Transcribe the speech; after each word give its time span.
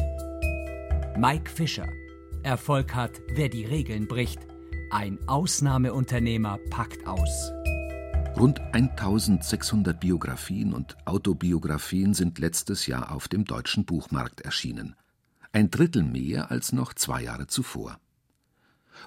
Mike 1.17 1.49
Fischer. 1.49 1.87
Erfolg 2.43 2.93
hat, 2.93 3.11
wer 3.35 3.49
die 3.49 3.65
Regeln 3.65 4.07
bricht. 4.07 4.39
Ein 4.97 5.19
Ausnahmeunternehmer 5.27 6.57
packt 6.69 7.05
aus. 7.05 7.51
Rund 8.37 8.61
1600 8.71 9.99
Biografien 9.99 10.71
und 10.71 10.95
Autobiografien 11.05 12.13
sind 12.13 12.39
letztes 12.39 12.87
Jahr 12.87 13.11
auf 13.11 13.27
dem 13.27 13.43
deutschen 13.43 13.83
Buchmarkt 13.83 14.39
erschienen. 14.39 14.95
Ein 15.51 15.69
Drittel 15.69 16.01
mehr 16.01 16.49
als 16.49 16.71
noch 16.71 16.93
zwei 16.93 17.23
Jahre 17.23 17.47
zuvor. 17.47 17.99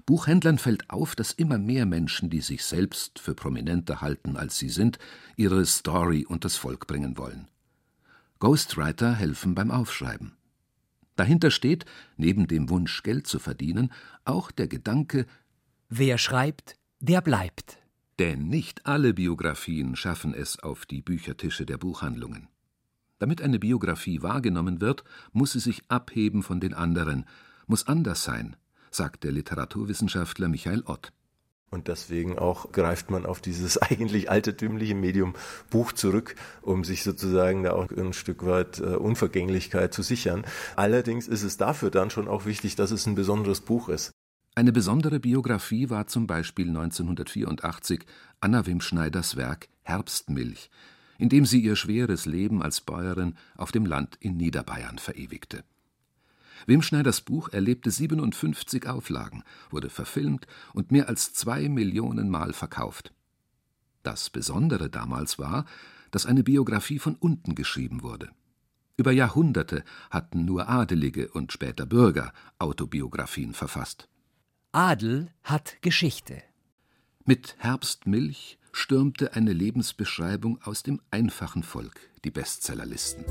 Buchhändlern 0.05 0.59
fällt 0.59 0.91
auf, 0.91 1.17
dass 1.17 1.33
immer 1.33 1.57
mehr 1.57 1.87
Menschen, 1.87 2.29
die 2.29 2.43
sich 2.43 2.67
selbst 2.67 3.19
für 3.19 3.35
prominenter 3.35 4.03
halten, 4.03 4.37
als 4.37 4.59
sie 4.59 4.69
sind, 4.69 4.99
ihre 5.37 5.65
Story 5.65 6.27
unters 6.29 6.57
Volk 6.57 6.87
bringen 6.87 7.17
wollen. 7.17 7.49
Ghostwriter 8.41 9.15
helfen 9.15 9.55
beim 9.55 9.71
Aufschreiben. 9.71 10.37
Dahinter 11.17 11.51
steht, 11.51 11.87
neben 12.19 12.47
dem 12.47 12.69
Wunsch, 12.69 13.03
Geld 13.03 13.27
zu 13.27 13.39
verdienen, 13.39 13.91
auch 14.27 14.51
der 14.51 14.69
Gedanke, 14.69 15.25
wer 15.89 16.19
schreibt, 16.19 16.77
der 17.01 17.21
bleibt. 17.21 17.79
Denn 18.19 18.49
nicht 18.49 18.87
alle 18.87 19.15
Biografien 19.15 19.95
schaffen 19.97 20.35
es 20.35 20.59
auf 20.59 20.87
die 20.87 21.03
Büchertische 21.03 21.67
der 21.67 21.79
Buchhandlungen. 21.79 22.49
Damit 23.19 23.43
eine 23.43 23.59
Biografie 23.59 24.23
wahrgenommen 24.23 24.81
wird, 24.81 25.05
muss 25.33 25.53
sie 25.53 25.61
sich 25.61 25.83
abheben 25.89 26.43
von 26.43 26.61
den 26.61 26.75
anderen, 26.75 27.27
muss 27.67 27.87
anders 27.87 28.25
sein, 28.25 28.57
sagt 28.91 29.25
der 29.25 29.33
Literaturwissenschaftler 29.33 30.49
Michael 30.49 30.83
Ott. 30.87 31.13
Und 31.71 31.89
deswegen 31.89 32.39
auch 32.39 32.73
greift 32.73 33.11
man 33.11 33.27
auf 33.27 33.41
dieses 33.41 33.79
eigentlich 33.83 34.31
altertümliche 34.31 34.95
Medium 34.95 35.35
Buch 35.71 35.93
zurück, 35.93 36.35
um 36.63 36.85
sich 36.85 37.03
sozusagen 37.03 37.63
da 37.63 37.73
auch 37.73 37.91
ein 37.91 38.13
Stück 38.13 38.45
weit 38.47 38.79
äh, 38.81 38.97
Unvergänglichkeit 38.97 39.93
zu 39.93 40.03
sichern. 40.03 40.45
Allerdings 40.77 41.29
ist 41.29 41.43
es 41.43 41.57
dafür 41.57 41.91
dann 41.91 42.11
schon 42.11 42.29
auch 42.29 42.47
wichtig, 42.47 42.77
dass 42.77 42.91
es 42.91 43.07
ein 43.07 43.15
besonderes 43.15 43.61
Buch 43.61 43.89
ist. 43.89 44.13
Eine 44.59 44.73
besondere 44.73 45.21
Biografie 45.21 45.89
war 45.89 46.09
zum 46.09 46.27
Beispiel 46.27 46.67
1984 46.67 48.05
Anna 48.41 48.67
Wimschneiders 48.67 49.37
Werk 49.37 49.69
Herbstmilch, 49.83 50.69
in 51.17 51.29
dem 51.29 51.47
sie 51.47 51.61
ihr 51.61 51.77
schweres 51.77 52.27
Leben 52.27 52.61
als 52.61 52.81
Bäuerin 52.81 53.37
auf 53.57 53.71
dem 53.71 53.87
Land 53.87 54.17
in 54.19 54.37
Niederbayern 54.37 54.99
verewigte. 54.99 55.63
Wim 56.67 56.83
Schneiders 56.83 57.21
Buch 57.21 57.51
erlebte 57.51 57.93
57 57.93 58.89
Auflagen, 58.89 59.45
wurde 59.71 59.91
verfilmt 59.91 60.49
und 60.73 60.91
mehr 60.91 61.09
als 61.09 61.33
zwei 61.33 61.69
Millionen 61.69 62.29
Mal 62.29 62.53
verkauft. 62.53 63.13
Das 64.03 64.29
Besondere 64.29 64.91
damals 64.91 65.39
war, 65.39 65.67
dass 66.11 66.27
eine 66.27 66.43
Biografie 66.43 66.99
von 66.99 67.15
unten 67.15 67.55
geschrieben 67.55 68.03
wurde. 68.03 68.29
Über 68.97 69.13
Jahrhunderte 69.13 69.85
hatten 70.11 70.45
nur 70.45 70.69
Adelige 70.69 71.29
und 71.29 71.53
später 71.53 71.87
Bürger 71.87 72.33
Autobiografien 72.59 73.55
verfasst. 73.55 74.09
Adel 74.73 75.31
hat 75.45 75.81
Geschichte. 75.81 76.43
Mit 77.25 77.57
Herbstmilch 77.57 78.59
stürmte 78.71 79.33
eine 79.33 79.55
Lebensbeschreibung 79.55 80.61
aus 80.63 80.83
dem 80.83 81.01
einfachen 81.11 81.63
Volk 81.63 81.99
die 82.23 82.31
Bestsellerlisten. 82.31 83.25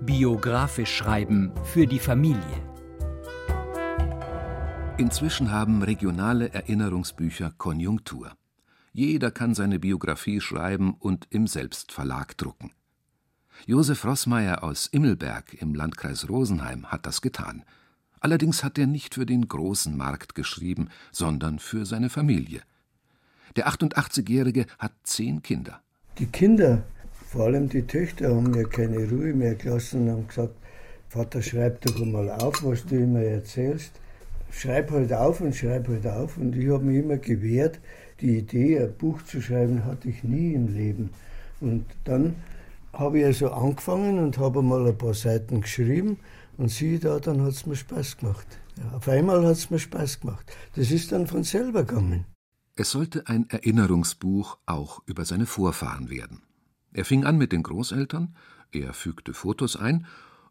Biografisch 0.00 0.96
schreiben 0.96 1.52
für 1.64 1.86
die 1.86 1.98
Familie. 1.98 2.40
Inzwischen 4.96 5.50
haben 5.50 5.82
regionale 5.82 6.48
Erinnerungsbücher 6.54 7.52
Konjunktur. 7.58 8.32
Jeder 8.94 9.30
kann 9.30 9.54
seine 9.54 9.78
Biografie 9.78 10.40
schreiben 10.40 10.94
und 10.94 11.26
im 11.28 11.46
Selbstverlag 11.46 12.38
drucken. 12.38 12.72
Josef 13.66 14.06
Rossmeier 14.06 14.64
aus 14.64 14.86
Immelberg 14.86 15.52
im 15.52 15.74
Landkreis 15.74 16.30
Rosenheim 16.30 16.90
hat 16.90 17.04
das 17.04 17.20
getan. 17.20 17.62
Allerdings 18.24 18.64
hat 18.64 18.78
er 18.78 18.86
nicht 18.86 19.16
für 19.16 19.26
den 19.26 19.48
großen 19.48 19.94
Markt 19.94 20.34
geschrieben, 20.34 20.88
sondern 21.12 21.58
für 21.58 21.84
seine 21.84 22.08
Familie. 22.08 22.62
Der 23.54 23.68
88-Jährige 23.68 24.64
hat 24.78 24.92
zehn 25.02 25.42
Kinder. 25.42 25.82
Die 26.18 26.24
Kinder 26.24 26.84
vor 27.34 27.44
allem 27.44 27.68
die 27.68 27.82
Töchter 27.82 28.34
haben 28.34 28.52
mir 28.52 28.64
keine 28.64 29.10
Ruhe 29.10 29.34
mehr 29.34 29.56
gelassen 29.56 30.04
und 30.04 30.10
haben 30.10 30.28
gesagt, 30.28 30.54
Vater, 31.10 31.42
schreib 31.42 31.82
doch 31.82 32.00
einmal 32.00 32.30
auf, 32.30 32.64
was 32.64 32.86
du 32.86 32.96
immer 32.96 33.20
erzählst. 33.20 33.92
Schreib 34.50 34.90
halt 34.92 35.12
auf 35.12 35.42
und 35.42 35.54
schreib 35.54 35.88
halt 35.88 36.06
auf. 36.06 36.38
Und 36.38 36.56
ich 36.56 36.70
habe 36.70 36.82
mich 36.82 37.04
immer 37.04 37.18
gewehrt. 37.18 37.78
Die 38.22 38.38
Idee, 38.38 38.78
ein 38.78 38.94
Buch 38.94 39.20
zu 39.22 39.42
schreiben, 39.42 39.84
hatte 39.84 40.08
ich 40.08 40.24
nie 40.24 40.54
im 40.54 40.74
Leben. 40.74 41.10
Und 41.60 41.84
dann 42.04 42.36
habe 42.94 43.18
ich 43.18 43.26
also 43.26 43.50
angefangen 43.50 44.18
und 44.18 44.38
habe 44.38 44.62
mal 44.62 44.86
ein 44.86 44.96
paar 44.96 45.14
Seiten 45.14 45.60
geschrieben. 45.60 46.16
Und 46.56 46.68
siehe 46.68 46.98
da, 46.98 47.18
dann 47.18 47.42
hat 47.42 47.50
es 47.52 47.66
mir 47.66 47.76
Spaß 47.76 48.18
gemacht. 48.18 48.46
Ja, 48.76 48.96
auf 48.96 49.08
einmal 49.08 49.44
hat 49.44 49.56
es 49.56 49.70
mir 49.70 49.78
Spaß 49.78 50.20
gemacht. 50.20 50.46
Das 50.76 50.90
ist 50.90 51.12
dann 51.12 51.26
von 51.26 51.42
selber 51.42 51.84
gegangen. 51.84 52.26
Es 52.76 52.90
sollte 52.90 53.28
ein 53.28 53.48
Erinnerungsbuch 53.50 54.58
auch 54.66 55.00
über 55.06 55.24
seine 55.24 55.46
Vorfahren 55.46 56.10
werden. 56.10 56.42
Er 56.92 57.04
fing 57.04 57.24
an 57.24 57.38
mit 57.38 57.52
den 57.52 57.62
Großeltern, 57.62 58.34
er 58.72 58.92
fügte 58.92 59.34
Fotos 59.34 59.76
ein 59.76 60.06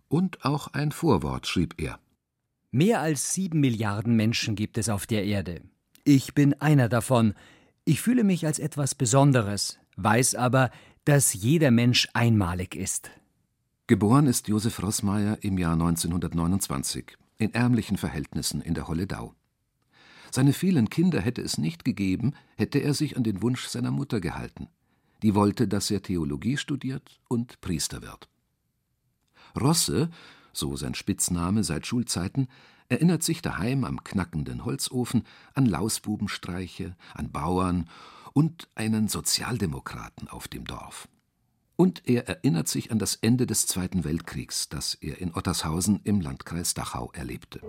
und 0.08 0.46
auch 0.46 0.68
ein 0.68 0.92
Vorwort 0.92 1.48
schrieb 1.48 1.76
er. 1.82 2.00
Mehr 2.72 3.02
als 3.02 3.34
sieben 3.34 3.60
Milliarden 3.60 4.16
Menschen 4.16 4.56
gibt 4.56 4.78
es 4.78 4.90
auf 4.90 5.06
der 5.06 5.26
Erde. 5.26 5.62
Ich 6.06 6.34
bin 6.34 6.54
einer 6.62 6.90
davon. 6.90 7.34
Ich 7.86 8.02
fühle 8.02 8.24
mich 8.24 8.46
als 8.46 8.60
etwas 8.60 8.96
Besonderes, 8.96 9.80
weiß 9.98 10.36
aber, 10.36 10.72
dass 11.06 11.34
jeder 11.34 11.72
Mensch 11.72 12.08
einmalig 12.14 12.76
ist. 12.76 13.12
Geboren 13.88 14.28
ist 14.28 14.48
Josef 14.48 14.82
Rossmeier 14.82 15.38
im 15.42 15.58
Jahr 15.58 15.74
1929 15.74 17.18
in 17.38 17.54
ärmlichen 17.54 17.98
Verhältnissen 17.98 18.62
in 18.62 18.74
der 18.74 18.88
Holledau. 18.88 19.34
Seine 20.32 20.54
vielen 20.54 20.90
Kinder 20.90 21.22
hätte 21.22 21.42
es 21.42 21.58
nicht 21.58 21.86
gegeben, 21.86 22.34
hätte 22.56 22.80
er 22.80 22.94
sich 22.94 23.18
an 23.18 23.24
den 23.24 23.42
Wunsch 23.42 23.68
seiner 23.68 23.92
Mutter 23.92 24.22
gehalten 24.22 24.70
die 25.24 25.34
wollte, 25.36 25.68
dass 25.68 25.90
er 25.90 26.04
Theologie 26.04 26.58
studiert 26.58 27.20
und 27.30 27.60
Priester 27.62 28.02
wird. 28.02 28.30
Rosse, 29.60 30.10
so 30.52 30.76
sein 30.76 30.94
Spitzname 30.94 31.64
seit 31.64 31.88
Schulzeiten, 31.88 32.48
erinnert 32.90 33.24
sich 33.24 33.42
daheim 33.42 33.86
am 33.86 34.04
knackenden 34.04 34.66
Holzofen 34.66 35.24
an 35.54 35.66
Lausbubenstreiche, 35.66 36.96
an 37.14 37.32
Bauern 37.32 37.90
und 38.34 38.68
einen 38.76 39.08
Sozialdemokraten 39.08 40.28
auf 40.28 40.48
dem 40.48 40.66
Dorf. 40.66 41.08
Und 41.84 42.08
er 42.08 42.30
erinnert 42.30 42.70
sich 42.70 42.94
an 42.94 42.98
das 42.98 43.20
Ende 43.22 43.46
des 43.46 43.68
Zweiten 43.68 44.06
Weltkriegs, 44.06 44.70
das 44.70 44.98
er 45.02 45.20
in 45.20 45.36
Ottershausen 45.36 46.00
im 46.06 46.22
Landkreis 46.22 46.74
Dachau 46.74 47.12
erlebte. 47.14 47.60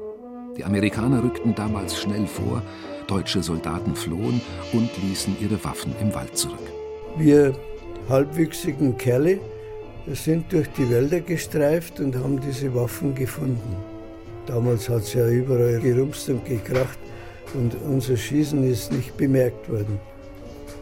Die 0.57 0.63
Amerikaner 0.63 1.25
rückten 1.25 1.57
damals 1.57 2.01
schnell 2.01 2.29
vor, 2.29 2.63
deutsche 3.09 3.43
Soldaten 3.43 3.97
flohen 3.97 4.41
und 4.73 4.89
ließen 5.03 5.37
ihre 5.41 5.65
Waffen 5.65 5.97
im 6.01 6.15
Wald 6.15 6.39
zurück. 6.39 6.63
Wir 7.19 7.59
halbwüchsigen 8.09 8.97
Kerle 8.97 9.41
sind 10.07 10.53
durch 10.53 10.69
die 10.79 10.89
Wälder 10.89 11.19
gestreift 11.19 11.99
und 11.99 12.15
haben 12.15 12.39
diese 12.41 12.73
Waffen 12.73 13.17
gefunden. 13.17 13.77
Damals 14.47 14.89
hat 14.89 15.03
es 15.03 15.15
ja 15.15 15.29
überall 15.29 15.81
gerumst 15.81 16.29
und 16.29 16.45
gekracht 16.45 17.01
und 17.55 17.75
unser 17.83 18.17
Schießen 18.17 18.63
ist 18.63 18.93
nicht 18.93 19.17
bemerkt 19.17 19.69
worden. 19.69 19.99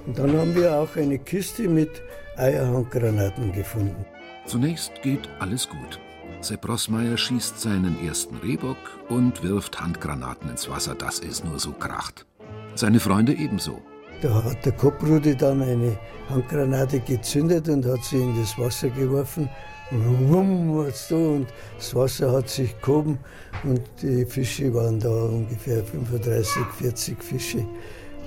Und 0.07 0.19
dann 0.19 0.37
haben 0.37 0.55
wir 0.55 0.75
auch 0.75 0.97
eine 0.97 1.19
Kiste 1.19 1.69
mit 1.69 2.03
Eierhandgranaten 2.37 3.53
gefunden. 3.53 4.05
Zunächst 4.47 4.93
geht 5.03 5.29
alles 5.39 5.69
gut. 5.69 6.01
Sepp 6.41 6.69
Rossmeier 6.69 7.17
schießt 7.17 7.61
seinen 7.61 7.97
ersten 8.05 8.37
Rehbock 8.39 8.77
und 9.09 9.43
wirft 9.45 9.81
Handgranaten 9.81 10.51
ins 10.51 10.69
Wasser, 10.69 10.95
dass 10.97 11.21
es 11.21 11.45
nur 11.45 11.59
so 11.61 11.71
kracht. 11.71 12.27
Seine 12.75 12.99
Freunde 12.99 13.33
ebenso. 13.33 13.81
Da 14.23 14.43
hat 14.43 14.65
der 14.65 14.73
Kopprudi 14.73 15.37
dann 15.37 15.63
eine 15.63 15.97
Handgranate 16.29 17.01
gezündet 17.01 17.69
und 17.69 17.85
hat 17.87 18.03
sie 18.05 18.21
in 18.21 18.39
das 18.41 18.59
Wasser 18.59 18.89
geworfen. 18.89 19.49
Und 19.91 20.29
wumm, 20.31 20.79
war's 20.79 21.09
da 21.09 21.17
und 21.17 21.47
das 21.77 21.95
Wasser 21.95 22.33
hat 22.33 22.49
sich 22.49 22.81
gehoben 22.81 23.19
und 23.63 23.83
die 24.01 24.25
Fische 24.25 24.73
waren 24.75 24.99
da 24.99 25.11
ungefähr 25.11 25.85
35, 25.85 26.63
40 26.79 27.23
Fische. 27.23 27.67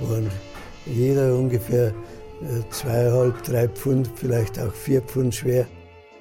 Waren 0.01 0.29
jeder 0.85 1.35
ungefähr 1.35 1.87
äh, 2.41 2.69
zweieinhalb, 2.69 3.43
drei 3.43 3.67
Pfund, 3.67 4.09
vielleicht 4.15 4.59
auch 4.59 4.73
vier 4.73 5.01
Pfund 5.01 5.33
schwer. 5.33 5.67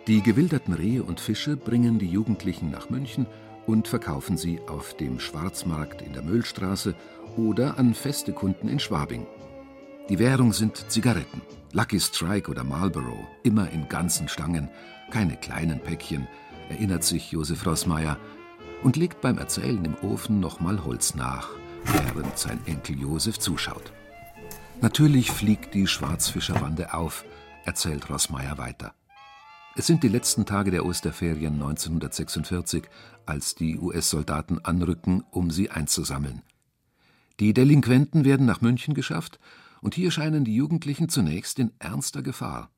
Die 0.06 0.22
gewilderten 0.22 0.74
Rehe 0.74 1.02
und 1.02 1.20
Fische 1.20 1.56
bringen 1.56 1.98
die 1.98 2.08
Jugendlichen 2.08 2.70
nach 2.70 2.90
München 2.90 3.26
und 3.66 3.88
verkaufen 3.88 4.36
sie 4.36 4.60
auf 4.68 4.94
dem 4.94 5.18
Schwarzmarkt 5.18 6.02
in 6.02 6.12
der 6.12 6.22
Müllstraße 6.22 6.94
oder 7.36 7.78
an 7.78 7.94
feste 7.94 8.32
Kunden 8.32 8.68
in 8.68 8.78
Schwabing. 8.78 9.26
Die 10.10 10.18
Währung 10.18 10.52
sind 10.52 10.90
Zigaretten, 10.90 11.40
Lucky 11.72 11.98
Strike 11.98 12.50
oder 12.50 12.62
Marlboro, 12.62 13.26
immer 13.42 13.70
in 13.70 13.88
ganzen 13.88 14.28
Stangen, 14.28 14.68
keine 15.10 15.36
kleinen 15.36 15.80
Päckchen, 15.80 16.28
erinnert 16.68 17.04
sich 17.04 17.32
Josef 17.32 17.66
Rossmeier 17.66 18.18
und 18.82 18.96
legt 18.96 19.22
beim 19.22 19.38
Erzählen 19.38 19.82
im 19.84 19.96
Ofen 20.08 20.40
nochmal 20.40 20.84
Holz 20.84 21.14
nach, 21.14 21.48
während 21.84 22.38
sein 22.38 22.60
Enkel 22.66 23.00
Josef 23.00 23.38
zuschaut. 23.38 23.92
Natürlich 24.80 25.30
fliegt 25.30 25.74
die 25.74 25.86
Schwarzfischerbande 25.86 26.94
auf, 26.94 27.24
erzählt 27.64 28.10
Rossmeier 28.10 28.58
weiter. 28.58 28.94
Es 29.76 29.86
sind 29.86 30.02
die 30.02 30.08
letzten 30.08 30.46
Tage 30.46 30.70
der 30.70 30.84
Osterferien 30.84 31.54
1946, 31.54 32.84
als 33.26 33.54
die 33.54 33.78
US-Soldaten 33.78 34.60
anrücken, 34.64 35.24
um 35.30 35.50
sie 35.50 35.70
einzusammeln. 35.70 36.42
Die 37.40 37.52
Delinquenten 37.52 38.24
werden 38.24 38.46
nach 38.46 38.60
München 38.60 38.94
geschafft, 38.94 39.40
und 39.80 39.94
hier 39.94 40.10
scheinen 40.10 40.44
die 40.44 40.54
Jugendlichen 40.54 41.08
zunächst 41.08 41.58
in 41.58 41.72
ernster 41.78 42.22
Gefahr. 42.22 42.70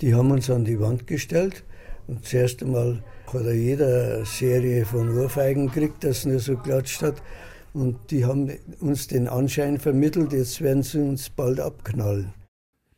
Die 0.00 0.14
haben 0.14 0.30
uns 0.30 0.48
an 0.48 0.64
die 0.64 0.80
Wand 0.80 1.06
gestellt 1.06 1.64
und 2.06 2.24
zuerst 2.24 2.62
einmal 2.62 3.02
hat 3.26 3.44
er 3.44 3.54
jeder 3.54 4.24
Serie 4.24 4.84
von 4.84 5.10
Ohrfeigen 5.16 5.66
gekriegt, 5.66 6.04
das 6.04 6.24
nur 6.24 6.38
so 6.38 6.56
klatscht 6.56 7.02
hat. 7.02 7.22
Und 7.74 8.12
die 8.12 8.24
haben 8.24 8.50
uns 8.78 9.08
den 9.08 9.26
Anschein 9.26 9.80
vermittelt, 9.80 10.32
jetzt 10.32 10.60
werden 10.60 10.84
sie 10.84 11.00
uns 11.00 11.28
bald 11.28 11.58
abknallen. 11.58 12.32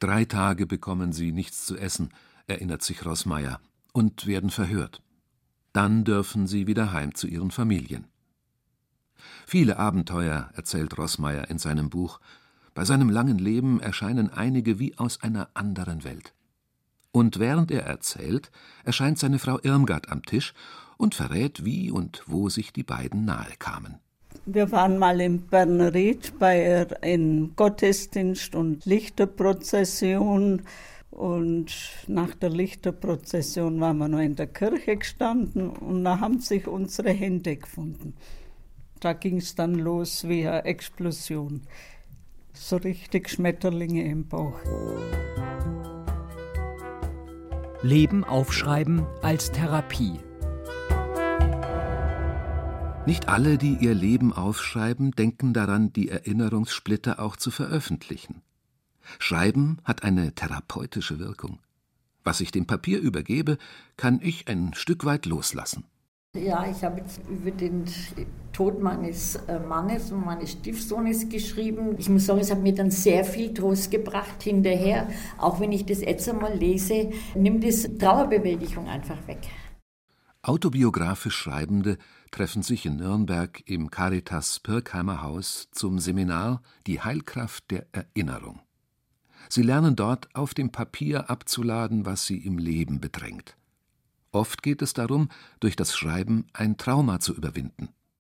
Drei 0.00 0.26
Tage 0.26 0.66
bekommen 0.66 1.14
sie 1.14 1.32
nichts 1.32 1.64
zu 1.64 1.78
essen, 1.78 2.10
erinnert 2.46 2.82
sich 2.82 3.06
Rossmeier, 3.06 3.58
und 3.94 4.26
werden 4.26 4.50
verhört. 4.50 5.00
Dann 5.72 6.04
dürfen 6.04 6.46
sie 6.46 6.66
wieder 6.66 6.92
heim 6.92 7.14
zu 7.14 7.26
ihren 7.26 7.50
Familien. 7.50 8.04
Viele 9.46 9.78
Abenteuer 9.78 10.50
erzählt 10.54 10.98
Rossmeier 10.98 11.48
in 11.48 11.58
seinem 11.58 11.88
Buch. 11.88 12.20
Bei 12.74 12.84
seinem 12.84 13.08
langen 13.08 13.38
Leben 13.38 13.80
erscheinen 13.80 14.28
einige 14.28 14.78
wie 14.78 14.98
aus 14.98 15.22
einer 15.22 15.48
anderen 15.54 16.04
Welt. 16.04 16.34
Und 17.12 17.38
während 17.38 17.70
er 17.70 17.84
erzählt, 17.84 18.50
erscheint 18.84 19.18
seine 19.18 19.38
Frau 19.38 19.58
Irmgard 19.62 20.10
am 20.10 20.22
Tisch 20.22 20.52
und 20.98 21.14
verrät, 21.14 21.64
wie 21.64 21.90
und 21.90 22.22
wo 22.26 22.50
sich 22.50 22.74
die 22.74 22.82
beiden 22.82 23.24
nahe 23.24 23.56
kamen. 23.58 24.00
Wir 24.48 24.70
waren 24.70 24.98
mal 24.98 25.20
in 25.20 25.42
Bernried 25.42 26.38
bei 26.38 26.86
einem 27.02 27.56
Gottesdienst 27.56 28.54
und 28.54 28.86
Lichterprozession. 28.86 30.62
Und 31.10 31.72
nach 32.06 32.32
der 32.34 32.50
Lichterprozession 32.50 33.80
waren 33.80 33.98
wir 33.98 34.06
noch 34.06 34.20
in 34.20 34.36
der 34.36 34.46
Kirche 34.46 34.98
gestanden 34.98 35.70
und 35.70 36.04
da 36.04 36.20
haben 36.20 36.38
sich 36.38 36.68
unsere 36.68 37.10
Hände 37.10 37.56
gefunden. 37.56 38.14
Da 39.00 39.14
ging 39.14 39.38
es 39.38 39.56
dann 39.56 39.74
los 39.74 40.28
wie 40.28 40.46
eine 40.46 40.64
Explosion. 40.64 41.62
So 42.52 42.76
richtig 42.76 43.28
Schmetterlinge 43.28 44.04
im 44.04 44.28
Bauch. 44.28 44.60
Leben 47.82 48.22
aufschreiben 48.22 49.06
als 49.22 49.50
Therapie. 49.50 50.20
Nicht 53.06 53.28
alle, 53.28 53.56
die 53.56 53.76
ihr 53.80 53.94
Leben 53.94 54.32
aufschreiben, 54.32 55.12
denken 55.12 55.52
daran, 55.52 55.92
die 55.92 56.08
Erinnerungssplitter 56.08 57.20
auch 57.20 57.36
zu 57.36 57.52
veröffentlichen. 57.52 58.42
Schreiben 59.20 59.78
hat 59.84 60.02
eine 60.02 60.32
therapeutische 60.32 61.20
Wirkung. 61.20 61.60
Was 62.24 62.40
ich 62.40 62.50
dem 62.50 62.66
Papier 62.66 62.98
übergebe, 62.98 63.58
kann 63.96 64.18
ich 64.20 64.48
ein 64.48 64.74
Stück 64.74 65.04
weit 65.04 65.24
loslassen. 65.24 65.84
Ja, 66.34 66.66
ich 66.68 66.82
habe 66.82 67.00
jetzt 67.00 67.20
über 67.30 67.52
den 67.52 67.84
Tod 68.52 68.82
meines 68.82 69.36
äh, 69.36 69.60
Mannes 69.60 70.10
und 70.10 70.26
meines 70.26 70.50
Stiefsohnes 70.50 71.28
geschrieben. 71.28 71.94
Ich 71.98 72.08
muss 72.08 72.26
sagen, 72.26 72.40
es 72.40 72.50
hat 72.50 72.60
mir 72.60 72.74
dann 72.74 72.90
sehr 72.90 73.24
viel 73.24 73.54
Trost 73.54 73.92
gebracht 73.92 74.42
hinterher. 74.42 75.08
Auch 75.38 75.60
wenn 75.60 75.70
ich 75.70 75.86
das 75.86 76.00
jetzt 76.00 76.28
einmal 76.28 76.56
lese, 76.58 77.10
nimmt 77.36 77.64
es 77.64 77.88
Trauerbewältigung 77.98 78.88
einfach 78.88 79.24
weg. 79.28 79.38
Autobiografisch 80.46 81.34
Schreibende 81.34 81.98
treffen 82.30 82.62
sich 82.62 82.86
in 82.86 82.98
Nürnberg 82.98 83.64
im 83.66 83.90
Caritas 83.90 84.60
Pirkheimer 84.60 85.20
Haus 85.20 85.66
zum 85.72 85.98
Seminar 85.98 86.62
Die 86.86 87.00
Heilkraft 87.00 87.68
der 87.72 87.86
Erinnerung. 87.90 88.60
Sie 89.48 89.62
lernen 89.62 89.96
dort 89.96 90.28
auf 90.36 90.54
dem 90.54 90.70
Papier 90.70 91.30
abzuladen, 91.30 92.06
was 92.06 92.26
sie 92.26 92.36
im 92.36 92.58
Leben 92.58 93.00
bedrängt. 93.00 93.56
Oft 94.30 94.62
geht 94.62 94.82
es 94.82 94.92
darum, 94.92 95.30
durch 95.58 95.74
das 95.74 95.96
Schreiben 95.96 96.46
ein 96.52 96.76
Trauma 96.76 97.18
zu 97.18 97.34
überwinden. 97.34 97.88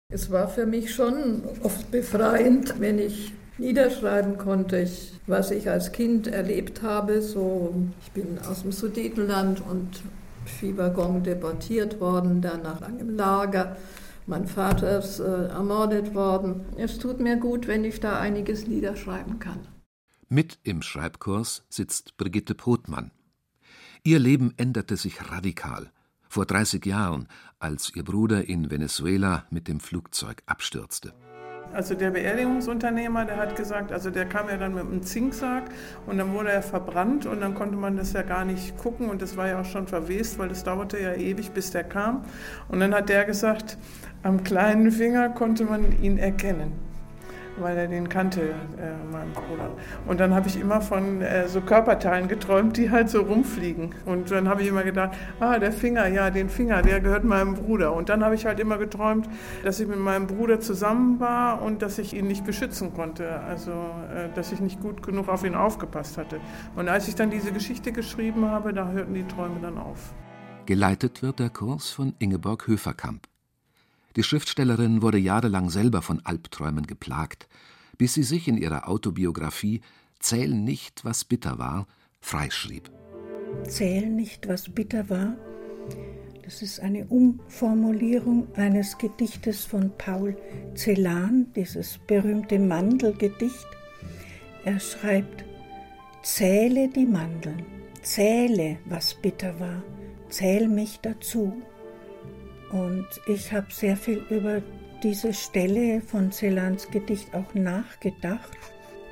Es 0.10 0.32
war 0.32 0.50
für 0.50 0.66
mich 0.66 0.96
schon 0.96 1.44
oft 1.62 1.92
befreiend, 1.92 2.80
wenn 2.80 2.98
ich 2.98 3.32
niederschreiben 3.60 4.40
konnte, 4.40 4.90
was 5.28 5.52
ich 5.52 5.70
als 5.70 5.92
Kind 5.92 6.26
erlebt 6.26 6.82
habe. 6.82 7.22
So, 7.22 7.76
ich 8.02 8.12
bin 8.12 8.40
aus 8.40 8.64
dem 8.64 8.72
Sudetenland 8.72 9.62
und 9.62 10.02
Fiebergong 10.48 11.24
deportiert 11.24 12.00
worden, 12.00 12.42
dann 12.42 12.64
nach 12.64 12.82
langem 12.82 13.16
Lager. 13.16 13.78
Mein 14.26 14.48
Vater 14.48 15.00
ist 15.00 15.20
äh, 15.20 15.48
ermordet 15.48 16.14
worden. 16.14 16.66
Es 16.78 16.98
tut 17.00 17.20
mir 17.20 17.38
gut, 17.38 17.68
wenn 17.68 17.86
ich 17.86 18.00
da 18.00 18.20
einiges 18.20 18.68
niederschreiben 18.68 19.40
kann. 19.40 19.60
Mit 20.30 20.60
im 20.64 20.82
Schreibkurs 20.82 21.64
sitzt 21.70 22.18
Brigitte 22.18 22.54
Pothmann. 22.54 23.12
Ihr 24.04 24.20
Leben 24.20 24.54
änderte 24.58 24.98
sich 24.98 25.32
radikal 25.32 25.92
vor 26.30 26.46
30 26.46 26.86
Jahren, 26.86 27.28
als 27.60 27.96
ihr 27.96 28.04
Bruder 28.04 28.48
in 28.48 28.70
Venezuela 28.70 29.46
mit 29.50 29.68
dem 29.68 29.80
Flugzeug 29.80 30.44
abstürzte. 30.46 31.14
Also 31.74 31.96
der 31.96 32.12
Beerdigungsunternehmer, 32.12 33.26
der 33.26 33.38
hat 33.38 33.56
gesagt, 33.56 33.92
also 33.92 34.10
der 34.10 34.26
kam 34.26 34.50
ja 34.50 34.58
dann 34.58 34.74
mit 34.74 34.84
einem 34.84 35.04
Zinksack 35.04 35.64
und 36.06 36.18
dann 36.18 36.34
wurde 36.34 36.52
er 36.52 36.64
verbrannt 36.64 37.26
und 37.26 37.42
dann 37.42 37.54
konnte 37.54 37.78
man 37.78 37.98
das 37.98 38.14
ja 38.14 38.24
gar 38.24 38.46
nicht 38.46 38.78
gucken 38.78 39.10
und 39.10 39.22
das 39.22 39.38
war 39.38 39.48
ja 39.48 39.62
auch 39.62 39.66
schon 39.66 39.88
verwest, 39.88 40.40
weil 40.40 40.50
das 40.50 40.64
dauerte 40.64 41.00
ja 41.00 41.14
ewig, 41.14 41.52
bis 41.52 41.72
der 41.72 41.84
kam. 41.84 42.24
Und 42.68 42.80
dann 42.80 42.94
hat 42.96 43.10
der 43.10 43.26
gesagt, 43.26 43.78
am 44.24 44.44
kleinen 44.44 44.92
Finger 44.92 45.30
konnte 45.30 45.66
man 45.66 46.02
ihn 46.02 46.18
erkennen 46.18 46.87
weil 47.60 47.78
er 47.78 47.88
den 47.88 48.10
kannte, 48.10 48.42
äh, 48.42 48.94
mein 49.12 49.32
Bruder. 49.32 49.72
Und 50.06 50.20
dann 50.20 50.34
habe 50.34 50.48
ich 50.48 50.60
immer 50.60 50.82
von 50.82 51.22
äh, 51.22 51.48
so 51.48 51.62
Körperteilen 51.62 52.28
geträumt, 52.28 52.78
die 52.78 52.92
halt 52.92 53.10
so 53.10 53.22
rumfliegen. 53.22 53.96
Und 54.06 54.32
dann 54.32 54.48
habe 54.48 54.62
ich 54.62 54.68
immer 54.68 54.84
gedacht, 54.84 55.12
ah, 55.40 55.60
der 55.60 55.72
Finger, 55.72 56.08
ja, 56.08 56.30
den 56.30 56.50
Finger, 56.50 56.82
der 56.82 57.00
gehört 57.00 57.24
meinem 57.24 57.56
Bruder. 57.56 57.94
Und 57.94 58.10
dann 58.10 58.24
habe 58.24 58.36
ich 58.36 58.46
halt 58.46 58.60
immer 58.60 58.78
geträumt, 58.78 59.28
dass 59.64 59.80
ich 59.80 59.88
mit 59.88 60.00
meinem 60.00 60.28
Bruder 60.28 60.60
zusammen 60.60 61.20
war 61.20 61.62
und 61.62 61.82
dass 61.82 61.98
ich 61.98 62.16
ihn 62.16 62.28
nicht 62.28 62.46
beschützen 62.46 62.94
konnte. 62.94 63.40
Also, 63.42 63.72
äh, 63.72 64.30
dass 64.36 64.52
ich 64.52 64.60
nicht 64.60 64.82
gut 64.82 65.04
genug 65.04 65.30
auf 65.30 65.44
ihn 65.44 65.56
aufgepasst 65.56 66.18
hatte. 66.18 66.40
Und 66.76 66.90
als 66.90 67.08
ich 67.08 67.16
dann 67.16 67.30
diese 67.30 67.52
Geschichte 67.52 67.92
geschrieben 67.92 68.46
habe, 68.46 68.74
da 68.74 68.90
hörten 68.90 69.14
die 69.14 69.28
Träume 69.28 69.60
dann 69.62 69.78
auf. 69.78 70.14
Geleitet 70.66 71.22
wird 71.22 71.40
der 71.40 71.50
Kurs 71.50 71.90
von 71.90 72.14
Ingeborg 72.20 72.68
Höferkamp. 72.68 73.28
Die 74.18 74.24
Schriftstellerin 74.24 75.04
wurde 75.04 75.20
jahrelang 75.20 75.70
selber 75.70 76.02
von 76.02 76.26
Albträumen 76.26 76.88
geplagt, 76.88 77.48
bis 78.00 78.16
sie 78.16 78.24
sich 78.24 78.48
in 78.48 78.58
ihrer 78.58 78.90
Autobiografie 78.90 79.82
Zähl 80.20 80.50
nicht, 80.50 81.06
was 81.06 81.24
bitter 81.24 81.60
war, 81.60 81.86
freischrieb. 82.20 82.90
Zähl 83.68 84.10
nicht, 84.10 84.48
was 84.48 84.70
bitter 84.70 85.08
war. 85.12 85.38
Das 86.44 86.64
ist 86.64 86.80
eine 86.80 87.06
Umformulierung 87.06 88.48
eines 88.56 88.98
Gedichtes 88.98 89.66
von 89.66 89.92
Paul 90.00 90.36
Celan, 90.76 91.54
dieses 91.56 92.00
berühmte 92.00 92.58
Mandelgedicht. 92.58 93.68
Er 94.66 94.80
schreibt, 94.80 95.46
Zähle 96.24 96.90
die 96.90 97.06
Mandeln, 97.06 97.64
zähle, 98.02 98.80
was 98.86 99.14
bitter 99.14 99.60
war, 99.60 99.84
zähl 100.30 100.68
mich 100.68 101.00
dazu. 101.04 101.62
Und 102.78 103.08
ich 103.26 103.52
habe 103.52 103.68
sehr 103.70 103.98
viel 103.98 104.24
über 104.30 104.62
diese 105.02 105.34
Stelle 105.34 106.02
von 106.02 106.32
Celans 106.32 106.88
Gedicht 106.92 107.34
auch 107.34 107.54
nachgedacht. 107.56 108.52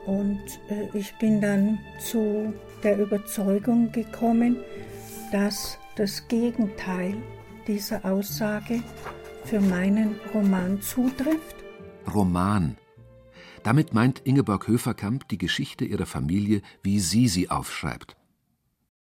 Und 0.05 0.39
äh, 0.69 0.95
ich 0.95 1.15
bin 1.17 1.41
dann 1.41 1.79
zu 1.99 2.53
der 2.83 2.99
Überzeugung 2.99 3.91
gekommen, 3.91 4.57
dass 5.31 5.79
das 5.95 6.27
Gegenteil 6.27 7.15
dieser 7.67 8.05
Aussage 8.05 8.83
für 9.45 9.59
meinen 9.59 10.15
Roman 10.33 10.79
zutrifft. 10.81 11.55
Roman. 12.13 12.77
Damit 13.63 13.95
meint 13.95 14.21
Ingeborg 14.25 14.67
Höferkamp 14.67 15.27
die 15.29 15.39
Geschichte 15.39 15.85
ihrer 15.85 16.05
Familie, 16.05 16.61
wie 16.83 16.99
sie 16.99 17.27
sie 17.27 17.49
aufschreibt. 17.49 18.15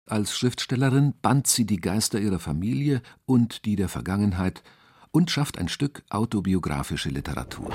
Als 0.08 0.38
Schriftstellerin 0.38 1.14
band 1.20 1.48
sie 1.48 1.66
die 1.66 1.80
Geister 1.80 2.20
ihrer 2.20 2.38
Familie 2.38 3.02
und 3.26 3.64
die 3.64 3.75
der 3.75 3.88
Vergangenheit 3.88 4.62
und 5.10 5.32
schafft 5.32 5.58
ein 5.58 5.66
Stück 5.66 6.04
autobiografische 6.10 7.08
Literatur. 7.08 7.70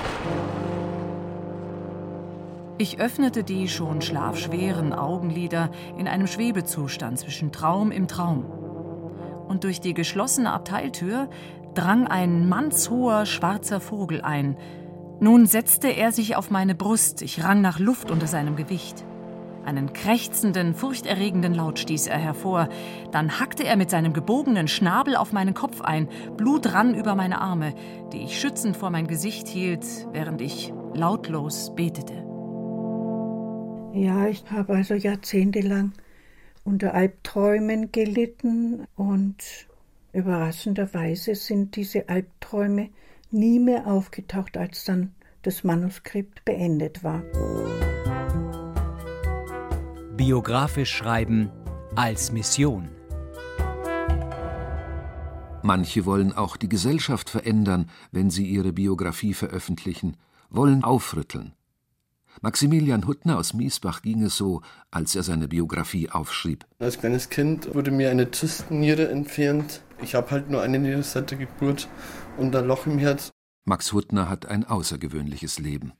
Ich 2.78 2.98
öffnete 2.98 3.44
die 3.44 3.68
schon 3.68 4.00
schlafschweren 4.00 4.94
Augenlider 4.94 5.70
in 5.98 6.08
einem 6.08 6.26
Schwebezustand 6.26 7.18
zwischen 7.18 7.52
Traum 7.52 7.92
im 7.92 8.08
Traum. 8.08 8.46
Und 9.46 9.64
durch 9.64 9.80
die 9.82 9.92
geschlossene 9.92 10.52
Abteiltür 10.52 11.28
drang 11.74 12.06
ein 12.06 12.48
mannshoher 12.48 13.26
schwarzer 13.26 13.78
Vogel 13.78 14.22
ein. 14.22 14.56
Nun 15.20 15.44
setzte 15.44 15.88
er 15.88 16.12
sich 16.12 16.34
auf 16.34 16.50
meine 16.50 16.74
Brust, 16.74 17.20
ich 17.20 17.44
rang 17.44 17.60
nach 17.60 17.78
Luft 17.78 18.10
unter 18.10 18.26
seinem 18.26 18.56
Gewicht. 18.56 19.04
Einen 19.64 19.92
krächzenden, 19.92 20.74
furchterregenden 20.74 21.54
Laut 21.54 21.78
stieß 21.78 22.08
er 22.08 22.18
hervor. 22.18 22.68
Dann 23.12 23.38
hackte 23.38 23.64
er 23.64 23.76
mit 23.76 23.90
seinem 23.90 24.12
gebogenen 24.12 24.68
Schnabel 24.68 25.16
auf 25.16 25.32
meinen 25.32 25.54
Kopf 25.54 25.80
ein. 25.80 26.08
Blut 26.36 26.72
rann 26.72 26.94
über 26.94 27.14
meine 27.14 27.40
Arme, 27.40 27.74
die 28.12 28.22
ich 28.22 28.40
schützend 28.40 28.76
vor 28.76 28.90
mein 28.90 29.06
Gesicht 29.06 29.46
hielt, 29.46 29.84
während 30.12 30.40
ich 30.40 30.72
lautlos 30.94 31.74
betete. 31.74 32.14
Ja, 33.94 34.26
ich 34.26 34.44
habe 34.50 34.74
also 34.74 34.94
jahrzehntelang 34.94 35.92
unter 36.64 36.94
Albträumen 36.94 37.92
gelitten 37.92 38.86
und 38.96 39.36
überraschenderweise 40.12 41.34
sind 41.34 41.76
diese 41.76 42.08
Albträume 42.08 42.90
nie 43.30 43.58
mehr 43.58 43.86
aufgetaucht, 43.86 44.56
als 44.56 44.84
dann 44.84 45.12
das 45.42 45.64
Manuskript 45.64 46.44
beendet 46.44 47.02
war. 47.02 47.22
Biografisch 50.16 50.94
schreiben 50.94 51.50
als 51.96 52.32
Mission. 52.32 52.90
Manche 55.62 56.04
wollen 56.04 56.34
auch 56.34 56.58
die 56.58 56.68
Gesellschaft 56.68 57.30
verändern, 57.30 57.88
wenn 58.10 58.28
sie 58.28 58.46
ihre 58.46 58.74
Biografie 58.74 59.32
veröffentlichen, 59.32 60.18
wollen 60.50 60.84
aufrütteln. 60.84 61.54
Maximilian 62.42 63.06
Huttner 63.06 63.38
aus 63.38 63.54
Miesbach 63.54 64.02
ging 64.02 64.22
es 64.22 64.36
so, 64.36 64.60
als 64.90 65.16
er 65.16 65.22
seine 65.22 65.48
Biografie 65.48 66.10
aufschrieb. 66.10 66.66
Als 66.78 66.98
kleines 66.98 67.30
Kind 67.30 67.74
wurde 67.74 67.90
mir 67.90 68.10
eine 68.10 68.30
Zystenniere 68.30 69.08
entfernt. 69.08 69.82
Ich 70.02 70.14
habe 70.14 70.30
halt 70.30 70.50
nur 70.50 70.60
eine 70.60 70.78
Niere 70.78 71.02
seit 71.02 71.30
der 71.30 71.38
Geburt 71.38 71.88
und 72.36 72.54
ein 72.54 72.66
Loch 72.66 72.84
im 72.84 72.98
Herz. 72.98 73.30
Max 73.64 73.94
Huttner 73.94 74.28
hat 74.28 74.44
ein 74.44 74.64
außergewöhnliches 74.64 75.58
Leben. 75.58 75.94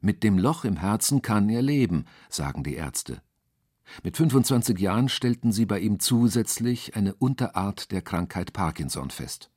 Mit 0.00 0.22
dem 0.22 0.38
Loch 0.38 0.64
im 0.64 0.78
Herzen 0.78 1.20
kann 1.20 1.50
er 1.50 1.60
leben, 1.60 2.06
sagen 2.30 2.64
die 2.64 2.74
Ärzte. 2.74 3.20
Mit 4.02 4.16
25 4.16 4.78
Jahren 4.78 5.08
stellten 5.08 5.52
sie 5.52 5.66
bei 5.66 5.80
ihm 5.80 6.00
zusätzlich 6.00 6.96
eine 6.96 7.14
Unterart 7.14 7.90
der 7.92 8.02
Krankheit 8.02 8.52
Parkinson 8.52 9.10
fest. 9.10 9.50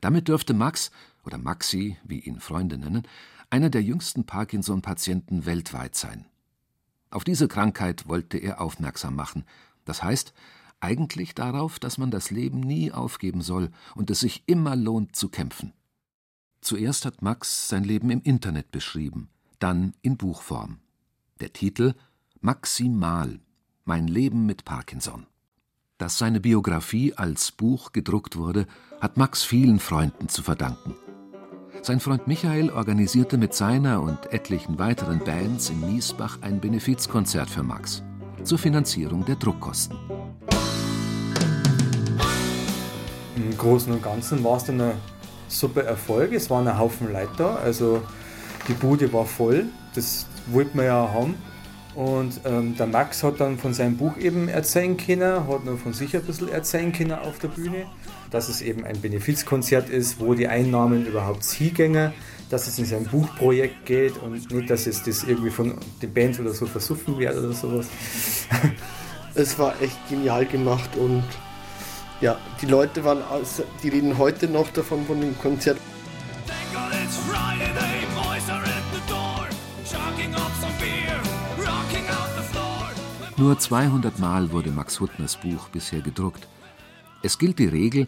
Damit 0.00 0.28
dürfte 0.28 0.54
Max 0.54 0.90
oder 1.24 1.38
Maxi, 1.38 1.96
wie 2.04 2.20
ihn 2.20 2.40
Freunde 2.40 2.78
nennen, 2.78 3.02
einer 3.50 3.70
der 3.70 3.82
jüngsten 3.82 4.24
Parkinson-Patienten 4.24 5.46
weltweit 5.46 5.94
sein. 5.94 6.26
Auf 7.10 7.24
diese 7.24 7.48
Krankheit 7.48 8.08
wollte 8.08 8.38
er 8.38 8.60
aufmerksam 8.60 9.14
machen, 9.14 9.44
das 9.84 10.02
heißt 10.02 10.34
eigentlich 10.80 11.34
darauf, 11.34 11.78
dass 11.78 11.98
man 11.98 12.10
das 12.10 12.30
Leben 12.30 12.60
nie 12.60 12.92
aufgeben 12.92 13.40
soll 13.40 13.70
und 13.94 14.10
es 14.10 14.20
sich 14.20 14.42
immer 14.46 14.76
lohnt 14.76 15.16
zu 15.16 15.28
kämpfen. 15.28 15.72
Zuerst 16.60 17.06
hat 17.06 17.22
Max 17.22 17.68
sein 17.68 17.84
Leben 17.84 18.10
im 18.10 18.22
Internet 18.22 18.70
beschrieben, 18.70 19.28
dann 19.58 19.94
in 20.02 20.16
Buchform. 20.16 20.78
Der 21.40 21.52
Titel 21.52 21.94
Maximal 22.40 23.40
Mein 23.86 24.06
Leben 24.06 24.46
mit 24.46 24.64
Parkinson. 24.64 25.26
Dass 25.98 26.16
seine 26.16 26.40
Biografie 26.40 27.12
als 27.12 27.52
Buch 27.52 27.92
gedruckt 27.92 28.34
wurde, 28.34 28.64
hat 28.98 29.18
Max 29.18 29.44
vielen 29.44 29.78
Freunden 29.78 30.30
zu 30.30 30.42
verdanken. 30.42 30.94
Sein 31.82 32.00
Freund 32.00 32.26
Michael 32.26 32.70
organisierte 32.70 33.36
mit 33.36 33.52
seiner 33.52 34.00
und 34.00 34.32
etlichen 34.32 34.78
weiteren 34.78 35.18
Bands 35.18 35.68
in 35.68 35.80
Miesbach 35.80 36.38
ein 36.40 36.62
Benefizkonzert 36.62 37.50
für 37.50 37.62
Max 37.62 38.02
zur 38.42 38.56
Finanzierung 38.56 39.26
der 39.26 39.36
Druckkosten. 39.36 39.98
Im 43.36 43.54
Großen 43.58 43.92
und 43.92 44.02
Ganzen 44.02 44.42
war 44.42 44.56
es 44.56 44.64
dann 44.64 44.80
ein 44.80 44.92
super 45.48 45.84
Erfolg. 45.84 46.32
Es 46.32 46.48
waren 46.48 46.66
ein 46.66 46.78
Haufen 46.78 47.12
Leute 47.12 47.32
da, 47.36 47.56
also 47.56 48.02
die 48.66 48.72
Bude 48.72 49.12
war 49.12 49.26
voll. 49.26 49.66
Das 49.94 50.26
wollten 50.46 50.78
wir 50.78 50.84
ja 50.84 51.12
haben. 51.12 51.34
Und 51.94 52.40
ähm, 52.44 52.76
der 52.76 52.86
Max 52.86 53.22
hat 53.22 53.40
dann 53.40 53.56
von 53.56 53.72
seinem 53.72 53.96
Buch 53.96 54.16
eben 54.16 54.48
erzählen 54.48 54.96
können, 54.96 55.46
hat 55.46 55.64
nur 55.64 55.78
von 55.78 55.92
sich 55.92 56.16
ein 56.16 56.24
bisschen 56.24 56.48
erzählen 56.48 56.92
können 56.92 57.12
auf 57.12 57.38
der 57.38 57.48
Bühne, 57.48 57.86
dass 58.30 58.48
es 58.48 58.62
eben 58.62 58.84
ein 58.84 59.00
Benefizkonzert 59.00 59.88
ist, 59.90 60.18
wo 60.18 60.34
die 60.34 60.48
Einnahmen 60.48 61.06
überhaupt 61.06 61.44
hingängen, 61.44 62.12
dass 62.50 62.66
es 62.66 62.78
in 62.78 62.84
sein 62.84 63.04
Buchprojekt 63.04 63.86
geht 63.86 64.16
und 64.18 64.50
nicht, 64.50 64.70
dass 64.70 64.86
es 64.86 65.04
das 65.04 65.22
irgendwie 65.22 65.50
von 65.50 65.74
den 66.02 66.12
Bands 66.12 66.40
oder 66.40 66.52
so 66.52 66.66
versuffen 66.66 67.18
wird 67.18 67.36
oder 67.36 67.52
sowas. 67.52 67.86
Es 69.36 69.58
war 69.58 69.74
echt 69.82 69.98
genial 70.08 70.46
gemacht 70.46 70.90
und 70.96 71.24
ja, 72.20 72.38
die 72.62 72.66
Leute 72.66 73.02
waren, 73.02 73.20
die 73.82 73.88
reden 73.88 74.16
heute 74.16 74.46
noch 74.46 74.70
davon 74.70 75.04
von 75.06 75.20
dem 75.20 75.36
Konzert. 75.40 75.76
Nur 83.36 83.58
200 83.58 84.20
Mal 84.20 84.52
wurde 84.52 84.70
Max 84.70 85.00
Huttners 85.00 85.36
Buch 85.36 85.68
bisher 85.68 86.00
gedruckt. 86.00 86.46
Es 87.20 87.36
gilt 87.36 87.58
die 87.58 87.66
Regel, 87.66 88.06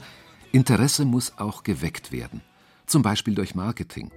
Interesse 0.53 1.05
muss 1.05 1.33
auch 1.37 1.65
geweckt 1.65 2.13
werden, 2.13 2.43
zum 2.87 3.03
Beispiel 3.03 3.35
durch 3.35 3.57
Marketing. 3.57 4.13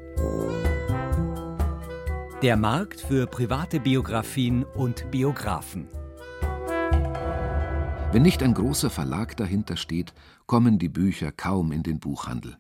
Der 2.44 2.58
Markt 2.58 3.02
für 3.02 3.26
private 3.26 3.80
Biografien 3.80 4.64
und 4.64 5.10
Biografen. 5.10 5.88
Wenn 8.12 8.22
nicht 8.22 8.44
ein 8.44 8.54
großer 8.54 8.92
Verlag 8.92 9.36
dahinter 9.36 9.78
steht, 9.78 10.14
kommen 10.46 10.78
die 10.78 10.90
Bücher 10.90 11.32
kaum 11.32 11.72
in 11.72 11.82
den 11.82 12.00
Buchhandel. 12.00 12.58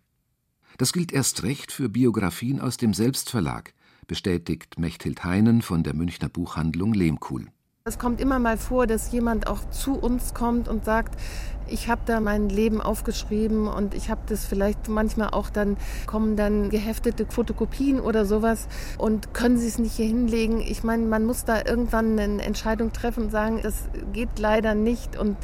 Das 0.80 0.92
gilt 0.92 1.12
erst 1.12 1.44
recht 1.44 1.72
für 1.72 1.88
Biografien 1.88 2.60
aus 2.60 2.78
dem 2.78 2.96
Selbstverlag, 2.96 3.74
bestätigt 4.08 4.80
Mechthild 4.80 5.24
Heinen 5.24 5.62
von 5.62 5.84
der 5.84 5.94
Münchner 5.94 6.30
Buchhandlung 6.30 6.94
Lehmkuhl. 6.94 7.52
Es 7.90 7.98
kommt 7.98 8.22
immer 8.22 8.38
mal 8.38 8.56
vor, 8.56 8.86
dass 8.86 9.12
jemand 9.12 9.48
auch 9.48 9.68
zu 9.72 9.96
uns 9.96 10.36
kommt 10.36 10.68
und 10.68 10.86
sagt, 10.86 11.20
ich 11.66 11.90
habe 11.90 12.02
da 12.06 12.20
mein 12.20 12.48
Leben 12.48 12.82
aufgeschrieben 12.82 13.68
und 13.68 13.96
ich 13.96 14.12
habe 14.12 14.22
das 14.28 14.46
vielleicht 14.46 14.90
manchmal 14.90 15.30
auch 15.30 15.50
dann, 15.50 15.76
kommen 16.06 16.36
dann 16.36 16.70
geheftete 16.70 17.26
Fotokopien 17.26 18.00
oder 18.00 18.26
sowas 18.26 18.68
und 19.00 19.34
können 19.34 19.58
Sie 19.58 19.66
es 19.66 19.80
nicht 19.80 19.94
hier 19.94 20.06
hinlegen. 20.06 20.62
Ich 20.62 20.84
meine, 20.84 21.04
man 21.08 21.26
muss 21.26 21.46
da 21.46 21.66
irgendwann 21.66 22.20
eine 22.20 22.44
Entscheidung 22.44 22.94
treffen 22.94 23.24
und 23.24 23.32
sagen, 23.32 23.60
das 23.64 23.90
geht 24.14 24.38
leider 24.38 24.76
nicht 24.76 25.18
und 25.18 25.36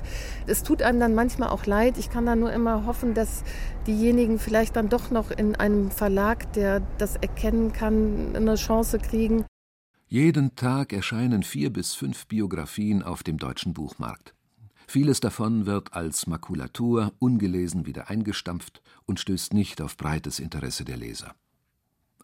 es 0.46 0.62
tut 0.62 0.84
einem 0.84 1.00
dann 1.00 1.16
manchmal 1.16 1.50
auch 1.50 1.66
leid. 1.66 1.98
Ich 1.98 2.12
kann 2.12 2.28
da 2.28 2.36
nur 2.36 2.54
immer 2.54 2.86
hoffen, 2.86 3.16
dass 3.16 3.44
diejenigen 3.88 4.38
vielleicht 4.38 4.76
dann 4.76 4.90
doch 4.90 5.10
noch 5.10 5.32
in 5.32 5.56
einem 5.56 5.90
Verlag, 5.90 6.54
der 6.54 6.84
das 7.00 7.16
erkennen 7.16 7.74
kann, 7.74 8.36
eine 8.36 8.54
Chance 8.54 9.00
kriegen. 9.00 9.46
Jeden 10.08 10.56
Tag 10.56 10.94
erscheinen 10.94 11.42
vier 11.42 11.74
bis 11.74 11.96
fünf 11.96 12.28
Biografien 12.28 13.02
auf 13.02 13.24
dem 13.24 13.38
deutschen 13.38 13.74
Buchmarkt. 13.74 14.36
Vieles 14.88 15.20
davon 15.20 15.66
wird 15.66 15.94
als 15.94 16.28
Makulatur 16.28 17.14
ungelesen 17.18 17.88
wieder 17.88 18.10
eingestampft 18.10 18.82
und 19.06 19.20
stößt 19.20 19.54
nicht 19.54 19.82
auf 19.82 19.98
breites 19.98 20.40
Interesse 20.40 20.86
der 20.86 20.98
Leser. 20.98 21.34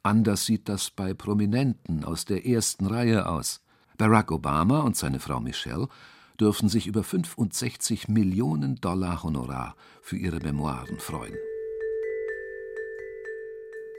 Anders 0.03 0.45
sieht 0.45 0.69
das 0.69 0.91
bei 0.91 1.13
Prominenten 1.13 2.03
aus 2.03 2.25
der 2.25 2.45
ersten 2.45 2.85
Reihe 2.85 3.27
aus. 3.27 3.61
Barack 3.97 4.31
Obama 4.31 4.81
und 4.81 4.95
seine 4.95 5.19
Frau 5.19 5.39
Michelle 5.39 5.87
dürfen 6.39 6.69
sich 6.69 6.87
über 6.87 7.03
65 7.03 8.07
Millionen 8.07 8.75
Dollar 8.75 9.23
Honorar 9.23 9.75
für 10.01 10.17
ihre 10.17 10.39
Memoiren 10.39 10.99
freuen. 10.99 11.35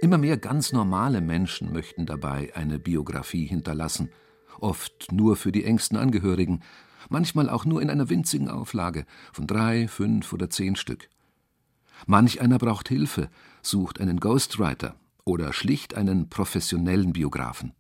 Immer 0.03 0.19
mehr 0.19 0.37
ganz 0.37 0.73
normale 0.73 1.21
Menschen 1.21 1.73
möchten 1.73 2.07
dabei 2.07 2.51
eine 2.57 2.81
Biografie 2.81 3.47
hinterlassen, 3.47 4.11
oft 4.59 5.13
nur 5.13 5.37
für 5.37 5.53
die 5.53 5.63
engsten 5.63 5.97
Angehörigen, 5.97 6.65
manchmal 7.09 7.49
auch 7.49 7.65
nur 7.65 7.81
in 7.81 7.89
einer 7.89 8.09
winzigen 8.11 8.49
Auflage 8.49 9.07
von 9.33 9.47
drei, 9.47 9.87
fünf 9.87 10.33
oder 10.33 10.51
zehn 10.51 10.75
Stück. 10.75 11.09
Manch 12.05 12.41
einer 12.41 12.59
braucht 12.59 12.89
Hilfe, 12.89 13.31
sucht 13.63 14.01
einen 14.01 14.19
Ghostwriter 14.19 14.97
oder 15.25 15.53
schlicht 15.53 15.95
einen 15.95 16.29
professionellen 16.29 17.13
Biografen. 17.13 17.73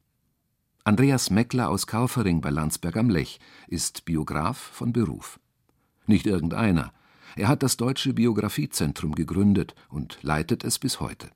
Andreas 0.84 1.28
Meckler 1.28 1.70
aus 1.70 1.88
Kaufering 1.88 2.40
bei 2.40 2.50
Landsberg 2.50 2.96
am 2.98 3.10
Lech 3.10 3.40
ist 3.66 4.04
Biograf 4.04 4.58
von 4.58 4.92
Beruf. 4.92 5.40
Nicht 6.06 6.26
irgendeiner. 6.26 6.92
Er 7.34 7.48
hat 7.48 7.64
das 7.64 7.76
Deutsche 7.76 8.14
Biografiezentrum 8.14 9.16
gegründet 9.16 9.74
und 9.88 10.18
leitet 10.22 10.62
es 10.62 10.78
bis 10.78 11.00
heute. 11.00 11.28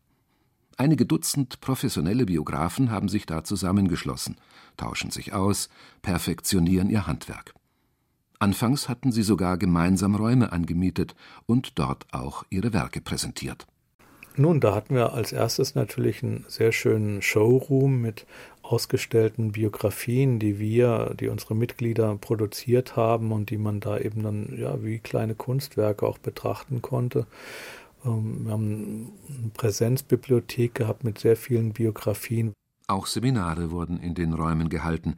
Einige 0.78 1.06
Dutzend 1.06 1.60
professionelle 1.62 2.26
Biografen 2.26 2.90
haben 2.90 3.08
sich 3.08 3.24
da 3.24 3.42
zusammengeschlossen, 3.44 4.36
tauschen 4.76 5.10
sich 5.10 5.32
aus, 5.32 5.70
perfektionieren 6.02 6.90
ihr 6.90 7.06
Handwerk. 7.06 7.54
Anfangs 8.38 8.88
hatten 8.90 9.10
sie 9.10 9.22
sogar 9.22 9.56
gemeinsam 9.56 10.14
Räume 10.14 10.52
angemietet 10.52 11.14
und 11.46 11.78
dort 11.78 12.04
auch 12.12 12.44
ihre 12.50 12.74
Werke 12.74 13.00
präsentiert. 13.00 13.66
Nun, 14.38 14.60
da 14.60 14.74
hatten 14.74 14.94
wir 14.94 15.14
als 15.14 15.32
erstes 15.32 15.74
natürlich 15.74 16.22
einen 16.22 16.44
sehr 16.46 16.72
schönen 16.72 17.22
Showroom 17.22 18.02
mit 18.02 18.26
ausgestellten 18.60 19.52
Biografien, 19.52 20.38
die 20.38 20.58
wir, 20.58 21.14
die 21.18 21.28
unsere 21.28 21.54
Mitglieder 21.54 22.14
produziert 22.16 22.96
haben 22.96 23.32
und 23.32 23.48
die 23.48 23.56
man 23.56 23.80
da 23.80 23.96
eben 23.96 24.22
dann 24.22 24.54
ja 24.58 24.84
wie 24.84 24.98
kleine 24.98 25.34
Kunstwerke 25.34 26.06
auch 26.06 26.18
betrachten 26.18 26.82
konnte. 26.82 27.26
Ähm, 28.06 28.44
wir 28.44 28.52
haben 28.52 29.12
eine 29.28 29.50
Präsenzbibliothek 29.50 30.74
gehabt 30.74 31.04
mit 31.04 31.18
sehr 31.18 31.36
vielen 31.36 31.72
Biografien. 31.72 32.52
Auch 32.86 33.06
Seminare 33.06 33.70
wurden 33.70 33.98
in 33.98 34.14
den 34.14 34.32
Räumen 34.32 34.68
gehalten. 34.68 35.16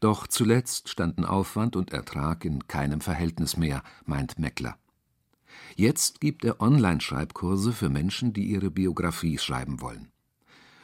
Doch 0.00 0.28
zuletzt 0.28 0.88
standen 0.88 1.24
Aufwand 1.24 1.74
und 1.74 1.92
Ertrag 1.92 2.44
in 2.44 2.68
keinem 2.68 3.00
Verhältnis 3.00 3.56
mehr, 3.56 3.82
meint 4.06 4.38
Meckler. 4.38 4.76
Jetzt 5.74 6.20
gibt 6.20 6.44
er 6.44 6.60
Online-Schreibkurse 6.60 7.72
für 7.72 7.88
Menschen, 7.88 8.32
die 8.32 8.44
ihre 8.44 8.70
Biografie 8.70 9.38
schreiben 9.38 9.80
wollen. 9.80 10.08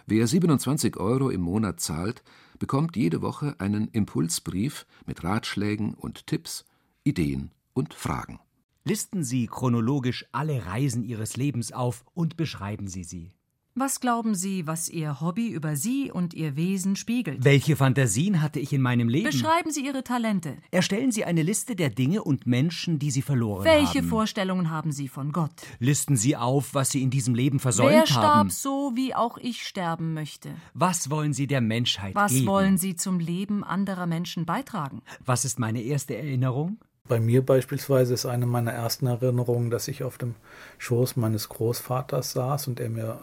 Wer 0.06 0.26
27 0.26 0.96
Euro 0.96 1.30
im 1.30 1.42
Monat 1.42 1.80
zahlt, 1.80 2.22
bekommt 2.58 2.96
jede 2.96 3.22
Woche 3.22 3.54
einen 3.58 3.88
Impulsbrief 3.88 4.86
mit 5.06 5.22
Ratschlägen 5.22 5.94
und 5.94 6.26
Tipps, 6.26 6.64
Ideen 7.04 7.52
und 7.72 7.94
Fragen. 7.94 8.40
Listen 8.86 9.24
Sie 9.24 9.46
chronologisch 9.46 10.26
alle 10.30 10.66
Reisen 10.66 11.04
Ihres 11.04 11.38
Lebens 11.38 11.72
auf 11.72 12.04
und 12.12 12.36
beschreiben 12.36 12.86
Sie 12.86 13.02
sie. 13.02 13.32
Was 13.74 13.98
glauben 13.98 14.34
Sie, 14.34 14.66
was 14.66 14.90
Ihr 14.90 15.22
Hobby 15.22 15.48
über 15.48 15.74
Sie 15.74 16.12
und 16.12 16.34
Ihr 16.34 16.54
Wesen 16.54 16.94
spiegelt? 16.94 17.42
Welche 17.42 17.76
Fantasien 17.76 18.42
hatte 18.42 18.60
ich 18.60 18.74
in 18.74 18.82
meinem 18.82 19.08
Leben? 19.08 19.24
Beschreiben 19.24 19.70
Sie 19.70 19.86
Ihre 19.86 20.04
Talente. 20.04 20.58
Erstellen 20.70 21.12
Sie 21.12 21.24
eine 21.24 21.42
Liste 21.42 21.76
der 21.76 21.88
Dinge 21.88 22.22
und 22.22 22.46
Menschen, 22.46 22.98
die 22.98 23.10
Sie 23.10 23.22
verloren 23.22 23.64
Welche 23.64 23.86
haben. 23.86 23.94
Welche 23.94 24.06
Vorstellungen 24.06 24.68
haben 24.68 24.92
Sie 24.92 25.08
von 25.08 25.32
Gott? 25.32 25.62
Listen 25.78 26.18
Sie 26.18 26.36
auf, 26.36 26.74
was 26.74 26.90
Sie 26.90 27.02
in 27.02 27.08
diesem 27.08 27.34
Leben 27.34 27.60
versäumt 27.60 27.90
Wer 27.90 28.06
starb 28.06 28.34
haben. 28.34 28.50
so, 28.50 28.92
wie 28.94 29.14
auch 29.14 29.38
ich 29.38 29.66
sterben 29.66 30.12
möchte? 30.12 30.54
Was 30.74 31.08
wollen 31.08 31.32
Sie 31.32 31.46
der 31.46 31.62
Menschheit 31.62 32.14
was 32.14 32.32
geben? 32.32 32.44
Was 32.44 32.52
wollen 32.52 32.76
Sie 32.76 32.96
zum 32.96 33.18
Leben 33.18 33.64
anderer 33.64 34.06
Menschen 34.06 34.44
beitragen? 34.44 35.00
Was 35.24 35.46
ist 35.46 35.58
meine 35.58 35.80
erste 35.80 36.14
Erinnerung? 36.14 36.76
Bei 37.06 37.20
mir 37.20 37.44
beispielsweise 37.44 38.14
ist 38.14 38.24
eine 38.24 38.46
meiner 38.46 38.72
ersten 38.72 39.06
Erinnerungen, 39.06 39.70
dass 39.70 39.88
ich 39.88 40.04
auf 40.04 40.16
dem 40.16 40.36
Schoß 40.78 41.16
meines 41.16 41.50
Großvaters 41.50 42.32
saß 42.32 42.68
und 42.68 42.80
er 42.80 42.88
mir 42.88 43.20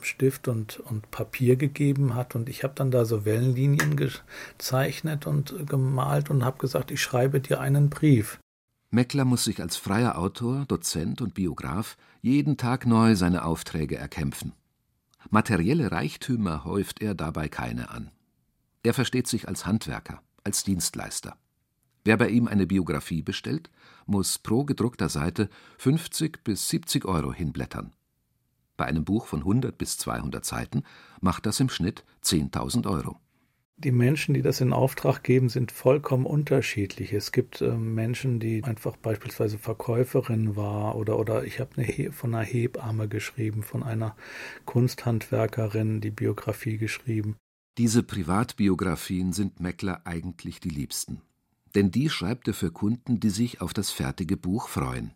Stift 0.00 0.48
und, 0.48 0.80
und 0.80 1.10
Papier 1.10 1.56
gegeben 1.56 2.14
hat 2.14 2.34
und 2.34 2.48
ich 2.48 2.64
habe 2.64 2.72
dann 2.74 2.90
da 2.90 3.04
so 3.04 3.26
Wellenlinien 3.26 3.96
gezeichnet 3.96 5.26
und 5.26 5.54
gemalt 5.68 6.30
und 6.30 6.44
habe 6.44 6.58
gesagt, 6.58 6.90
ich 6.90 7.02
schreibe 7.02 7.40
dir 7.40 7.60
einen 7.60 7.90
Brief. 7.90 8.38
Meckler 8.90 9.26
muss 9.26 9.44
sich 9.44 9.60
als 9.60 9.76
freier 9.76 10.18
Autor, 10.18 10.64
Dozent 10.66 11.20
und 11.20 11.34
Biograf 11.34 11.96
jeden 12.22 12.56
Tag 12.56 12.86
neu 12.86 13.14
seine 13.14 13.44
Aufträge 13.44 13.96
erkämpfen. 13.96 14.52
Materielle 15.30 15.92
Reichtümer 15.92 16.64
häuft 16.64 17.02
er 17.02 17.14
dabei 17.14 17.48
keine 17.48 17.90
an. 17.90 18.10
Er 18.82 18.94
versteht 18.94 19.28
sich 19.28 19.48
als 19.48 19.66
Handwerker, 19.66 20.22
als 20.44 20.64
Dienstleister. 20.64 21.36
Wer 22.04 22.16
bei 22.16 22.28
ihm 22.28 22.48
eine 22.48 22.66
Biografie 22.66 23.22
bestellt, 23.22 23.70
muss 24.06 24.38
pro 24.38 24.64
gedruckter 24.64 25.08
Seite 25.08 25.48
50 25.78 26.42
bis 26.42 26.68
70 26.68 27.04
Euro 27.04 27.32
hinblättern. 27.32 27.92
Bei 28.76 28.86
einem 28.86 29.04
Buch 29.04 29.26
von 29.26 29.40
100 29.40 29.76
bis 29.78 29.98
200 29.98 30.44
Seiten 30.44 30.82
macht 31.20 31.46
das 31.46 31.60
im 31.60 31.68
Schnitt 31.68 32.04
10.000 32.24 32.90
Euro. 32.90 33.18
Die 33.76 33.92
Menschen, 33.92 34.34
die 34.34 34.42
das 34.42 34.60
in 34.60 34.72
Auftrag 34.72 35.22
geben, 35.22 35.48
sind 35.48 35.72
vollkommen 35.72 36.26
unterschiedlich. 36.26 37.12
Es 37.12 37.32
gibt 37.32 37.60
äh, 37.60 37.72
Menschen, 37.72 38.38
die 38.38 38.62
einfach 38.62 38.96
beispielsweise 38.96 39.58
Verkäuferin 39.58 40.56
war 40.56 40.94
oder, 40.96 41.18
oder 41.18 41.44
ich 41.44 41.58
habe 41.58 42.12
von 42.12 42.34
einer 42.34 42.44
Hebamme 42.44 43.08
geschrieben, 43.08 43.62
von 43.62 43.82
einer 43.82 44.14
Kunsthandwerkerin 44.66 46.00
die 46.00 46.10
Biografie 46.10 46.76
geschrieben. 46.78 47.36
Diese 47.78 48.02
Privatbiografien 48.02 49.32
sind 49.32 49.58
Meckler 49.58 50.02
eigentlich 50.04 50.60
die 50.60 50.68
liebsten. 50.68 51.22
Denn 51.74 51.90
die 51.90 52.10
schreibt 52.10 52.48
er 52.48 52.54
für 52.54 52.70
Kunden, 52.70 53.20
die 53.20 53.30
sich 53.30 53.60
auf 53.60 53.72
das 53.72 53.90
fertige 53.90 54.36
Buch 54.36 54.68
freuen 54.68 55.12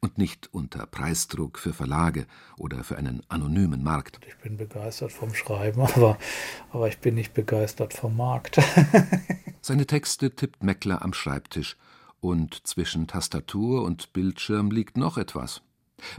und 0.00 0.18
nicht 0.18 0.48
unter 0.52 0.86
Preisdruck 0.86 1.58
für 1.58 1.72
Verlage 1.72 2.26
oder 2.56 2.84
für 2.84 2.96
einen 2.96 3.22
anonymen 3.28 3.82
Markt. 3.82 4.20
Ich 4.26 4.36
bin 4.38 4.56
begeistert 4.56 5.12
vom 5.12 5.34
Schreiben, 5.34 5.80
aber, 5.94 6.18
aber 6.70 6.88
ich 6.88 6.98
bin 6.98 7.14
nicht 7.14 7.34
begeistert 7.34 7.94
vom 7.94 8.16
Markt. 8.16 8.58
Seine 9.60 9.86
Texte 9.86 10.34
tippt 10.34 10.62
Meckler 10.62 11.02
am 11.02 11.12
Schreibtisch 11.12 11.76
und 12.20 12.66
zwischen 12.66 13.06
Tastatur 13.06 13.82
und 13.82 14.12
Bildschirm 14.12 14.70
liegt 14.70 14.96
noch 14.96 15.18
etwas. 15.18 15.62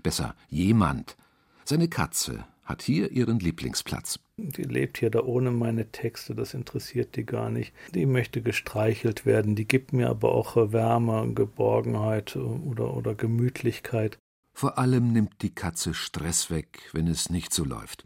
Besser 0.03 0.35
jemand. 0.49 1.15
Seine 1.63 1.87
Katze 1.87 2.45
hat 2.63 2.81
hier 2.81 3.11
ihren 3.11 3.39
Lieblingsplatz. 3.39 4.19
Die 4.47 4.63
lebt 4.63 4.97
hier 4.97 5.09
da 5.09 5.21
ohne 5.21 5.51
meine 5.51 5.91
Texte, 5.91 6.35
das 6.35 6.53
interessiert 6.53 7.15
die 7.15 7.25
gar 7.25 7.49
nicht. 7.49 7.73
Die 7.93 8.05
möchte 8.05 8.41
gestreichelt 8.41 9.25
werden, 9.25 9.55
die 9.55 9.67
gibt 9.67 9.93
mir 9.93 10.09
aber 10.09 10.33
auch 10.33 10.55
Wärme, 10.55 11.33
Geborgenheit 11.33 12.35
oder, 12.35 12.95
oder 12.95 13.15
Gemütlichkeit. 13.15 14.17
Vor 14.53 14.77
allem 14.77 15.11
nimmt 15.13 15.41
die 15.41 15.53
Katze 15.53 15.93
Stress 15.93 16.49
weg, 16.49 16.89
wenn 16.93 17.07
es 17.07 17.29
nicht 17.29 17.53
so 17.53 17.63
läuft. 17.63 18.05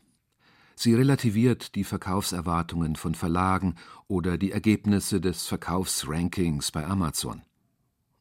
Sie 0.76 0.94
relativiert 0.96 1.76
die 1.76 1.84
Verkaufserwartungen 1.84 2.96
von 2.96 3.16
Verlagen 3.16 3.76
oder 4.08 4.38
die 4.38 4.52
Ergebnisse 4.52 5.22
des 5.22 5.46
Verkaufsrankings 5.46 6.72
bei 6.72 6.86
Amazon. 6.86 7.44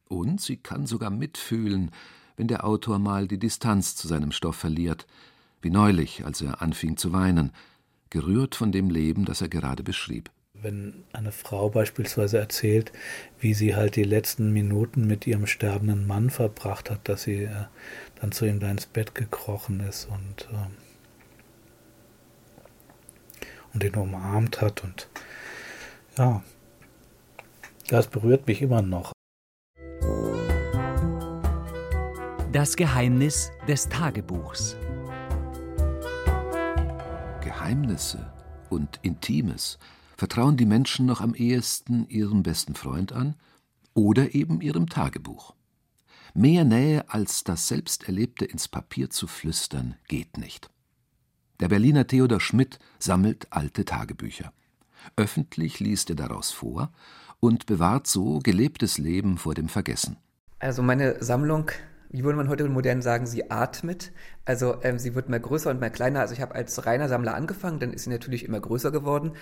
Und 0.09 0.41
sie 0.41 0.59
kann 0.59 0.87
sogar 0.87 1.11
mitfühlen, 1.11 1.91
wenn 2.37 2.49
der 2.49 2.65
Autor 2.65 2.99
mal 2.99 3.27
die 3.27 3.39
Distanz 3.39 3.97
zu 3.97 4.07
seinem 4.07 4.33
Stoff 4.33 4.57
verliert, 4.57 5.07
wie 5.63 5.71
neulich, 5.71 6.25
als 6.25 6.43
er 6.43 6.61
anfing 6.61 6.97
zu 6.97 7.13
weinen, 7.13 7.53
gerührt 8.13 8.55
von 8.55 8.71
dem 8.73 8.91
Leben, 8.91 9.25
das 9.25 9.41
er 9.41 9.49
gerade 9.49 9.83
beschrieb. 9.83 10.31
Wenn 10.53 11.03
eine 11.13 11.33
Frau 11.33 11.71
beispielsweise 11.71 12.39
erzählt, 12.39 12.93
wie 13.41 13.55
sie 13.55 13.75
halt 13.75 13.97
die 13.97 14.05
letzten 14.05 14.53
Minuten 14.53 15.07
mit 15.07 15.27
ihrem 15.27 15.47
sterbenden 15.47 16.07
Mann 16.07 16.31
verbracht 16.31 16.91
hat, 16.91 17.09
dass 17.09 17.23
sie 17.23 17.45
äh, 17.45 17.65
dann 18.21 18.31
zu 18.31 18.45
ihm 18.45 18.61
da 18.61 18.71
ins 18.71 18.87
Bett 18.87 19.15
gekrochen 19.15 19.81
ist 19.81 20.05
und, 20.05 20.49
äh, 20.53 20.69
und 23.73 23.83
ihn 23.83 23.97
umarmt 23.97 24.61
hat 24.61 24.85
und 24.85 25.09
ja, 26.19 26.45
das 27.89 28.07
berührt 28.09 28.47
mich 28.47 28.61
immer 28.61 28.83
noch. 28.83 29.13
Das 32.53 32.77
Geheimnis 32.77 33.51
des 33.67 33.89
Tagebuchs. 33.89 34.77
Geheimnisse 37.63 38.33
und 38.71 38.99
Intimes 39.03 39.79
vertrauen 40.17 40.57
die 40.57 40.67
Menschen 40.67 41.07
noch 41.07 41.21
am 41.21 41.33
ehesten 41.33 42.09
ihrem 42.09 42.43
besten 42.43 42.75
Freund 42.75 43.13
an 43.13 43.37
oder 43.95 44.35
eben 44.35 44.61
ihrem 44.61 44.89
Tagebuch. 44.89 45.55
Mehr 46.35 46.65
Nähe 46.65 47.09
als 47.09 47.45
das 47.45 47.69
Selbsterlebte 47.69 48.47
ins 48.47 48.67
Papier 48.67 49.11
zu 49.11 49.29
flüstern 49.29 49.95
geht 50.09 50.39
nicht. 50.39 50.71
Der 51.61 51.69
Berliner 51.69 52.05
Theodor 52.09 52.41
Schmidt 52.41 52.81
sammelt 52.99 53.47
alte 53.53 53.85
Tagebücher. 53.85 54.53
Öffentlich 55.15 55.79
liest 55.79 56.11
er 56.11 56.17
daraus 56.17 56.51
vor 56.51 56.91
und 57.39 57.67
bewahrt 57.67 58.09
so 58.09 58.41
gelebtes 58.41 58.99
Leben 58.99 59.39
vor 59.39 59.55
dem 59.55 59.69
Vergessen. 59.69 60.17
Also 60.59 60.83
meine 60.83 61.23
Sammlung 61.23 61.71
wie 62.13 62.25
würde 62.25 62.37
man 62.37 62.49
heute 62.49 62.69
modern 62.69 63.03
sagen, 63.03 63.27
sie 63.27 63.51
atmet. 63.51 64.13
Also 64.45 64.77
ähm, 64.83 64.99
sie 64.99 65.15
wird 65.15 65.29
mal 65.29 65.41
größer 65.41 65.71
und 65.71 65.81
mal 65.81 65.91
kleiner. 65.91 66.21
Also 66.21 66.35
ich 66.35 66.41
habe 66.41 66.55
als 66.55 66.87
reiner 66.87 67.09
Sammler 67.09 67.35
angefangen, 67.35 67.81
dann 67.81 67.93
ist 67.93 68.05
sie 68.05 68.11
natürlich 68.11 68.45
immer 68.45 68.61
größer 68.61 68.93
geworden. 68.93 69.33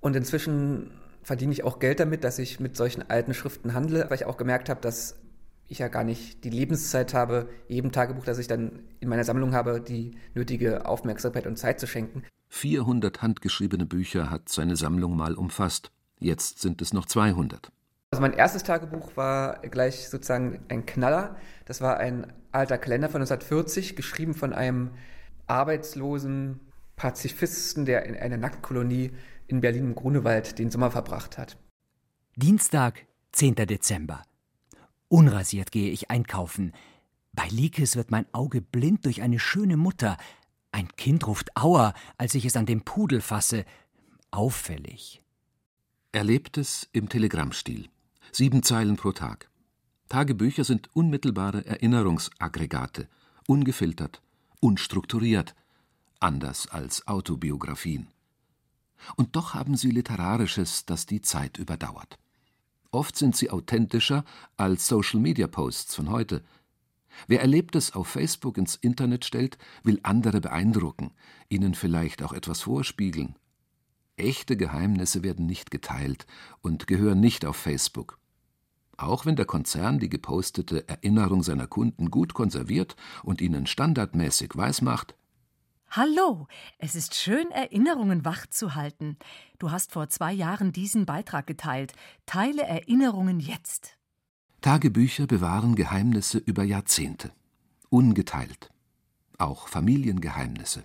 Und 0.00 0.16
inzwischen 0.16 0.90
verdiene 1.22 1.52
ich 1.52 1.62
auch 1.62 1.78
Geld 1.78 2.00
damit, 2.00 2.24
dass 2.24 2.38
ich 2.38 2.58
mit 2.58 2.76
solchen 2.76 3.08
alten 3.08 3.34
Schriften 3.34 3.74
handle, 3.74 4.06
weil 4.08 4.16
ich 4.16 4.24
auch 4.24 4.38
gemerkt 4.38 4.68
habe, 4.68 4.80
dass 4.80 5.16
ich 5.68 5.78
ja 5.78 5.88
gar 5.88 6.04
nicht 6.04 6.44
die 6.44 6.50
Lebenszeit 6.50 7.12
habe, 7.12 7.48
jedem 7.68 7.92
Tagebuch, 7.92 8.24
das 8.24 8.38
ich 8.38 8.46
dann 8.46 8.84
in 9.00 9.08
meiner 9.08 9.24
Sammlung 9.24 9.52
habe, 9.52 9.80
die 9.80 10.16
nötige 10.34 10.86
Aufmerksamkeit 10.86 11.46
und 11.46 11.58
Zeit 11.58 11.80
zu 11.80 11.86
schenken. 11.86 12.22
400 12.48 13.22
handgeschriebene 13.22 13.84
Bücher 13.84 14.30
hat 14.30 14.48
seine 14.48 14.76
Sammlung 14.76 15.16
mal 15.16 15.34
umfasst. 15.34 15.90
Jetzt 16.18 16.60
sind 16.60 16.80
es 16.80 16.92
noch 16.92 17.06
200. 17.06 17.72
Also 18.10 18.22
mein 18.22 18.32
erstes 18.32 18.62
Tagebuch 18.62 19.16
war 19.16 19.58
gleich 19.60 20.08
sozusagen 20.08 20.64
ein 20.68 20.86
Knaller. 20.86 21.36
Das 21.66 21.80
war 21.80 21.98
ein 21.98 22.32
alter 22.50 22.78
Kalender 22.78 23.08
von 23.08 23.20
1940, 23.20 23.94
geschrieben 23.96 24.32
von 24.32 24.52
einem 24.52 24.92
arbeitslosen 25.46 26.60
Pazifisten, 26.96 27.84
der 27.84 28.06
in 28.06 28.16
einer 28.16 28.38
Nacktkolonie 28.38 29.12
in 29.48 29.60
Berlin 29.60 29.84
im 29.84 29.94
Grunewald 29.94 30.58
den 30.58 30.70
Sommer 30.70 30.90
verbracht 30.90 31.36
hat. 31.36 31.58
Dienstag, 32.36 33.06
10. 33.32 33.54
Dezember. 33.56 34.22
Unrasiert 35.08 35.70
gehe 35.70 35.90
ich 35.90 36.10
einkaufen. 36.10 36.72
Bei 37.32 37.46
Likes 37.50 37.96
wird 37.96 38.10
mein 38.10 38.26
Auge 38.32 38.62
blind 38.62 39.04
durch 39.04 39.20
eine 39.20 39.38
schöne 39.38 39.76
Mutter. 39.76 40.16
Ein 40.72 40.88
Kind 40.96 41.26
ruft 41.26 41.54
Aua, 41.54 41.92
als 42.16 42.34
ich 42.34 42.46
es 42.46 42.56
an 42.56 42.66
dem 42.66 42.82
Pudel 42.82 43.20
fasse. 43.20 43.64
Auffällig. 44.30 45.22
Erlebtes 46.12 46.88
im 46.92 47.10
Telegrammstil. 47.10 47.90
Sieben 48.32 48.62
Zeilen 48.62 48.96
pro 48.96 49.12
Tag. 49.12 49.48
Tagebücher 50.08 50.64
sind 50.64 50.88
unmittelbare 50.94 51.64
Erinnerungsaggregate, 51.66 53.08
ungefiltert, 53.46 54.22
unstrukturiert, 54.60 55.54
anders 56.20 56.68
als 56.68 57.06
Autobiografien. 57.08 58.08
Und 59.16 59.36
doch 59.36 59.54
haben 59.54 59.76
sie 59.76 59.90
Literarisches, 59.90 60.86
das 60.86 61.06
die 61.06 61.22
Zeit 61.22 61.58
überdauert. 61.58 62.18
Oft 62.90 63.16
sind 63.16 63.36
sie 63.36 63.50
authentischer 63.50 64.24
als 64.56 64.86
Social-Media-Posts 64.88 65.94
von 65.94 66.10
heute. 66.10 66.42
Wer 67.26 67.40
Erlebtes 67.40 67.94
auf 67.94 68.08
Facebook 68.08 68.58
ins 68.58 68.76
Internet 68.76 69.24
stellt, 69.24 69.58
will 69.82 70.00
andere 70.02 70.40
beeindrucken, 70.40 71.12
ihnen 71.48 71.74
vielleicht 71.74 72.22
auch 72.22 72.32
etwas 72.32 72.62
vorspiegeln. 72.62 73.36
Echte 74.16 74.56
Geheimnisse 74.56 75.22
werden 75.22 75.46
nicht 75.46 75.70
geteilt 75.70 76.26
und 76.62 76.86
gehören 76.86 77.20
nicht 77.20 77.44
auf 77.44 77.56
Facebook. 77.56 78.18
Auch 78.96 79.26
wenn 79.26 79.36
der 79.36 79.44
Konzern 79.44 79.98
die 79.98 80.08
gepostete 80.08 80.88
Erinnerung 80.88 81.42
seiner 81.42 81.66
Kunden 81.66 82.10
gut 82.10 82.32
konserviert 82.32 82.96
und 83.22 83.42
ihnen 83.42 83.66
standardmäßig 83.66 84.52
weismacht, 84.54 85.14
Hallo, 85.90 86.48
es 86.78 86.94
ist 86.94 87.14
schön, 87.14 87.50
Erinnerungen 87.52 88.24
wach 88.24 88.46
zu 88.48 88.74
halten. 88.74 89.16
Du 89.58 89.70
hast 89.70 89.92
vor 89.92 90.08
zwei 90.08 90.32
Jahren 90.32 90.72
diesen 90.72 91.06
Beitrag 91.06 91.46
geteilt. 91.46 91.92
Teile 92.26 92.62
Erinnerungen 92.62 93.38
jetzt. 93.38 93.96
Tagebücher 94.60 95.26
bewahren 95.26 95.76
Geheimnisse 95.76 96.38
über 96.38 96.64
Jahrzehnte. 96.64 97.32
Ungeteilt. 97.88 98.70
Auch 99.38 99.68
Familiengeheimnisse. 99.68 100.84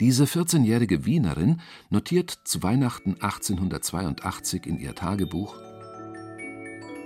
Diese 0.00 0.24
14-jährige 0.24 1.04
Wienerin 1.04 1.60
notiert 1.90 2.30
zu 2.30 2.62
Weihnachten 2.62 3.16
1882 3.20 4.64
in 4.64 4.78
ihr 4.78 4.94
Tagebuch 4.94 5.54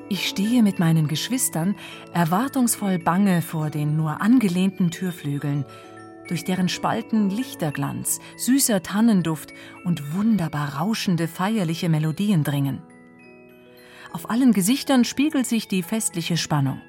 Ich 0.08 0.28
stehe 0.28 0.62
mit 0.62 0.78
meinen 0.78 1.08
Geschwistern 1.08 1.74
erwartungsvoll 2.12 3.00
bange 3.00 3.42
vor 3.42 3.70
den 3.70 3.96
nur 3.96 4.20
angelehnten 4.20 4.92
Türflügeln 4.92 5.64
durch 6.28 6.44
deren 6.44 6.68
Spalten 6.68 7.30
Lichterglanz, 7.30 8.20
süßer 8.36 8.82
Tannenduft 8.84 9.52
und 9.84 10.14
wunderbar 10.14 10.76
rauschende 10.76 11.26
feierliche 11.26 11.88
Melodien 11.88 12.44
dringen. 12.44 12.80
Auf 14.12 14.30
allen 14.30 14.52
Gesichtern 14.52 15.04
spiegelt 15.04 15.46
sich 15.46 15.66
die 15.66 15.82
festliche 15.82 16.36
Spannung. 16.36 16.80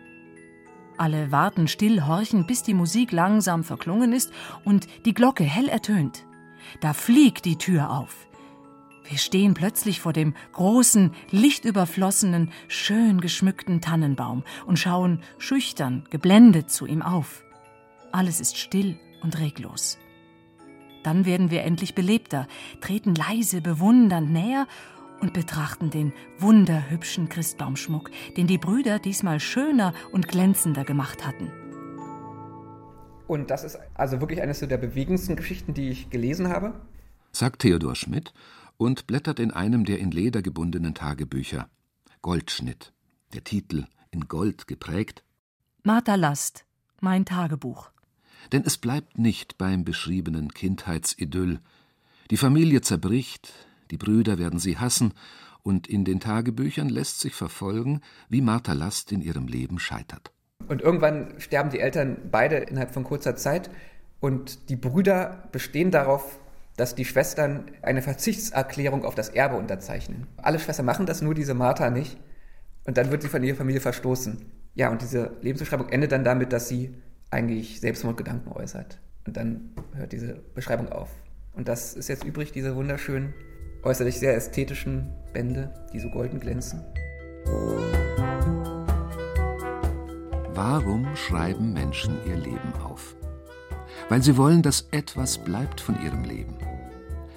Alle 0.97 1.31
warten 1.31 1.67
still 1.67 2.05
horchen, 2.05 2.45
bis 2.45 2.63
die 2.63 2.73
Musik 2.73 3.11
langsam 3.11 3.63
verklungen 3.63 4.13
ist 4.13 4.31
und 4.63 4.87
die 5.05 5.13
Glocke 5.13 5.43
hell 5.43 5.67
ertönt. 5.67 6.25
Da 6.81 6.93
fliegt 6.93 7.45
die 7.45 7.57
Tür 7.57 7.91
auf. 7.91 8.27
Wir 9.07 9.19
stehen 9.19 9.53
plötzlich 9.53 10.01
vor 10.01 10.13
dem 10.13 10.33
großen, 10.53 11.11
lichtüberflossenen, 11.29 12.51
schön 12.67 13.21
geschmückten 13.21 13.81
Tannenbaum 13.81 14.43
und 14.65 14.79
schauen 14.79 15.21
schüchtern, 15.37 16.05
geblendet 16.09 16.71
zu 16.71 16.87
ihm 16.87 17.03
auf. 17.03 17.43
Alles 18.11 18.39
ist 18.39 18.57
still 18.57 18.97
und 19.21 19.39
reglos. 19.39 19.99
Dann 21.03 21.25
werden 21.25 21.51
wir 21.51 21.61
endlich 21.61 21.93
belebter, 21.93 22.47
treten 22.81 23.13
leise 23.13 23.61
bewundernd 23.61 24.31
näher 24.31 24.65
und 25.25 25.33
betrachten 25.33 25.89
den 25.89 26.13
wunderhübschen 26.37 27.29
Christbaumschmuck, 27.29 28.11
den 28.37 28.45
die 28.45 28.59
Brüder 28.59 28.99
diesmal 28.99 29.39
schöner 29.39 29.91
und 30.11 30.27
glänzender 30.27 30.83
gemacht 30.83 31.25
hatten. 31.25 31.51
Und 33.25 33.49
das 33.49 33.63
ist 33.63 33.79
also 33.95 34.21
wirklich 34.21 34.43
eines 34.43 34.59
der 34.59 34.77
bewegendsten 34.77 35.35
Geschichten, 35.35 35.73
die 35.73 35.89
ich 35.89 36.11
gelesen 36.11 36.49
habe, 36.49 36.79
sagt 37.31 37.63
Theodor 37.63 37.95
Schmidt 37.95 38.35
und 38.77 39.07
blättert 39.07 39.39
in 39.39 39.49
einem 39.49 39.83
der 39.83 39.97
in 39.97 40.11
Leder 40.11 40.43
gebundenen 40.43 40.93
Tagebücher. 40.93 41.69
Goldschnitt, 42.21 42.93
der 43.33 43.43
Titel 43.43 43.87
in 44.11 44.27
Gold 44.27 44.67
geprägt. 44.67 45.23
Martha 45.81 46.13
Last, 46.13 46.65
mein 47.01 47.25
Tagebuch. 47.25 47.89
Denn 48.51 48.61
es 48.63 48.77
bleibt 48.77 49.17
nicht 49.17 49.57
beim 49.57 49.85
beschriebenen 49.85 50.53
Kindheitsidyll. 50.53 51.61
Die 52.29 52.37
Familie 52.37 52.81
zerbricht, 52.81 53.51
die 53.95 54.05
Brüder 54.05 54.37
werden 54.37 54.59
sie 54.59 54.77
hassen, 54.77 55.13
und 55.63 55.87
in 55.87 56.03
den 56.03 56.19
Tagebüchern 56.19 56.89
lässt 56.89 57.21
sich 57.21 57.33
verfolgen, 57.33 58.01
wie 58.27 58.41
Martha 58.41 58.73
Last 58.73 59.13
in 59.13 59.21
ihrem 59.21 59.47
Leben 59.47 59.79
scheitert. 59.79 60.33
Und 60.67 60.81
irgendwann 60.81 61.39
sterben 61.39 61.69
die 61.69 61.79
Eltern 61.79 62.17
beide 62.29 62.57
innerhalb 62.57 62.91
von 62.93 63.05
kurzer 63.05 63.37
Zeit 63.37 63.69
und 64.19 64.69
die 64.69 64.75
Brüder 64.75 65.47
bestehen 65.53 65.91
darauf, 65.91 66.39
dass 66.75 66.93
die 66.93 67.05
Schwestern 67.05 67.71
eine 67.81 68.01
Verzichtserklärung 68.01 69.05
auf 69.05 69.15
das 69.15 69.29
Erbe 69.29 69.55
unterzeichnen. 69.55 70.27
Alle 70.35 70.59
Schwestern 70.59 70.85
machen 70.85 71.05
das, 71.05 71.21
nur 71.21 71.33
diese 71.33 71.53
Martha 71.53 71.89
nicht. 71.89 72.17
Und 72.83 72.97
dann 72.97 73.09
wird 73.11 73.21
sie 73.21 73.29
von 73.29 73.41
ihrer 73.41 73.55
Familie 73.55 73.81
verstoßen. 73.81 74.45
Ja, 74.73 74.89
und 74.89 75.01
diese 75.01 75.37
Lebensbeschreibung 75.41 75.87
endet 75.87 76.11
dann 76.11 76.25
damit, 76.25 76.51
dass 76.51 76.67
sie 76.67 76.93
eigentlich 77.31 77.79
Selbstmordgedanken 77.79 78.51
äußert. 78.51 78.99
Und 79.25 79.37
dann 79.37 79.71
hört 79.93 80.11
diese 80.11 80.43
Beschreibung 80.53 80.89
auf. 80.89 81.09
Und 81.53 81.69
das 81.69 81.93
ist 81.93 82.09
jetzt 82.09 82.25
übrig, 82.25 82.51
diese 82.51 82.75
wunderschönen, 82.75 83.33
äußerlich 83.85 84.19
sehr 84.19 84.35
ästhetischen 84.35 85.13
Bände, 85.31 85.71
die 85.93 85.99
so 85.99 86.09
golden 86.09 86.39
glänzen. 86.39 86.83
Warum 90.53 91.15
schreiben 91.15 91.73
Menschen 91.73 92.17
ihr 92.25 92.35
Leben 92.35 92.73
auf? 92.83 93.15
Weil 94.09 94.23
sie 94.23 94.37
wollen, 94.37 94.61
dass 94.61 94.87
etwas 94.91 95.37
bleibt 95.37 95.79
von 95.79 96.01
ihrem 96.03 96.23
Leben. 96.23 96.57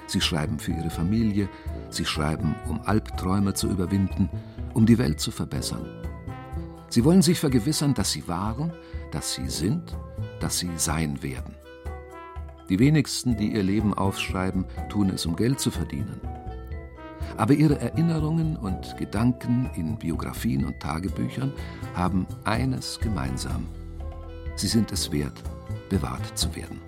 Sie 0.07 0.23
schreiben 0.23 0.59
für 0.59 0.73
ihre 0.73 0.91
Familie, 0.91 1.49
sie 1.91 2.07
schreiben, 2.07 2.55
um 2.67 2.81
Albträume 2.81 3.53
zu 3.53 3.69
überwinden, 3.69 4.31
um 4.73 4.87
die 4.87 4.97
Welt 4.97 5.21
zu 5.21 5.31
verbessern. 5.31 5.87
Sie 6.89 7.05
wollen 7.05 7.21
sich 7.21 7.39
vergewissern, 7.39 7.93
dass 7.93 8.13
sie 8.13 8.27
waren, 8.27 8.73
dass 9.13 9.35
sie 9.35 9.49
sind, 9.49 9.95
dass 10.41 10.59
sie 10.59 10.71
sein 10.77 11.23
werden. 11.23 11.55
Die 12.71 12.79
wenigsten, 12.79 13.37
die 13.37 13.53
ihr 13.53 13.63
Leben 13.63 13.93
aufschreiben, 13.93 14.65
tun 14.89 15.11
es, 15.11 15.27
um 15.27 15.37
Geld 15.37 15.61
zu 15.61 15.71
verdienen. 15.71 16.21
Aber 17.37 17.55
ihre 17.55 17.81
Erinnerungen 17.81 18.57
und 18.57 18.97
Gedanken 18.97 19.71
in 19.77 19.97
Biografien 19.97 20.65
und 20.65 20.81
Tagebüchern 20.81 21.53
haben 21.95 22.27
eines 22.45 22.99
gemeinsam. 23.01 23.67
Sie 24.57 24.67
sind 24.67 24.91
es 24.93 25.13
wert, 25.13 25.43
bewahrt 25.89 26.37
zu 26.37 26.55
werden. 26.57 26.81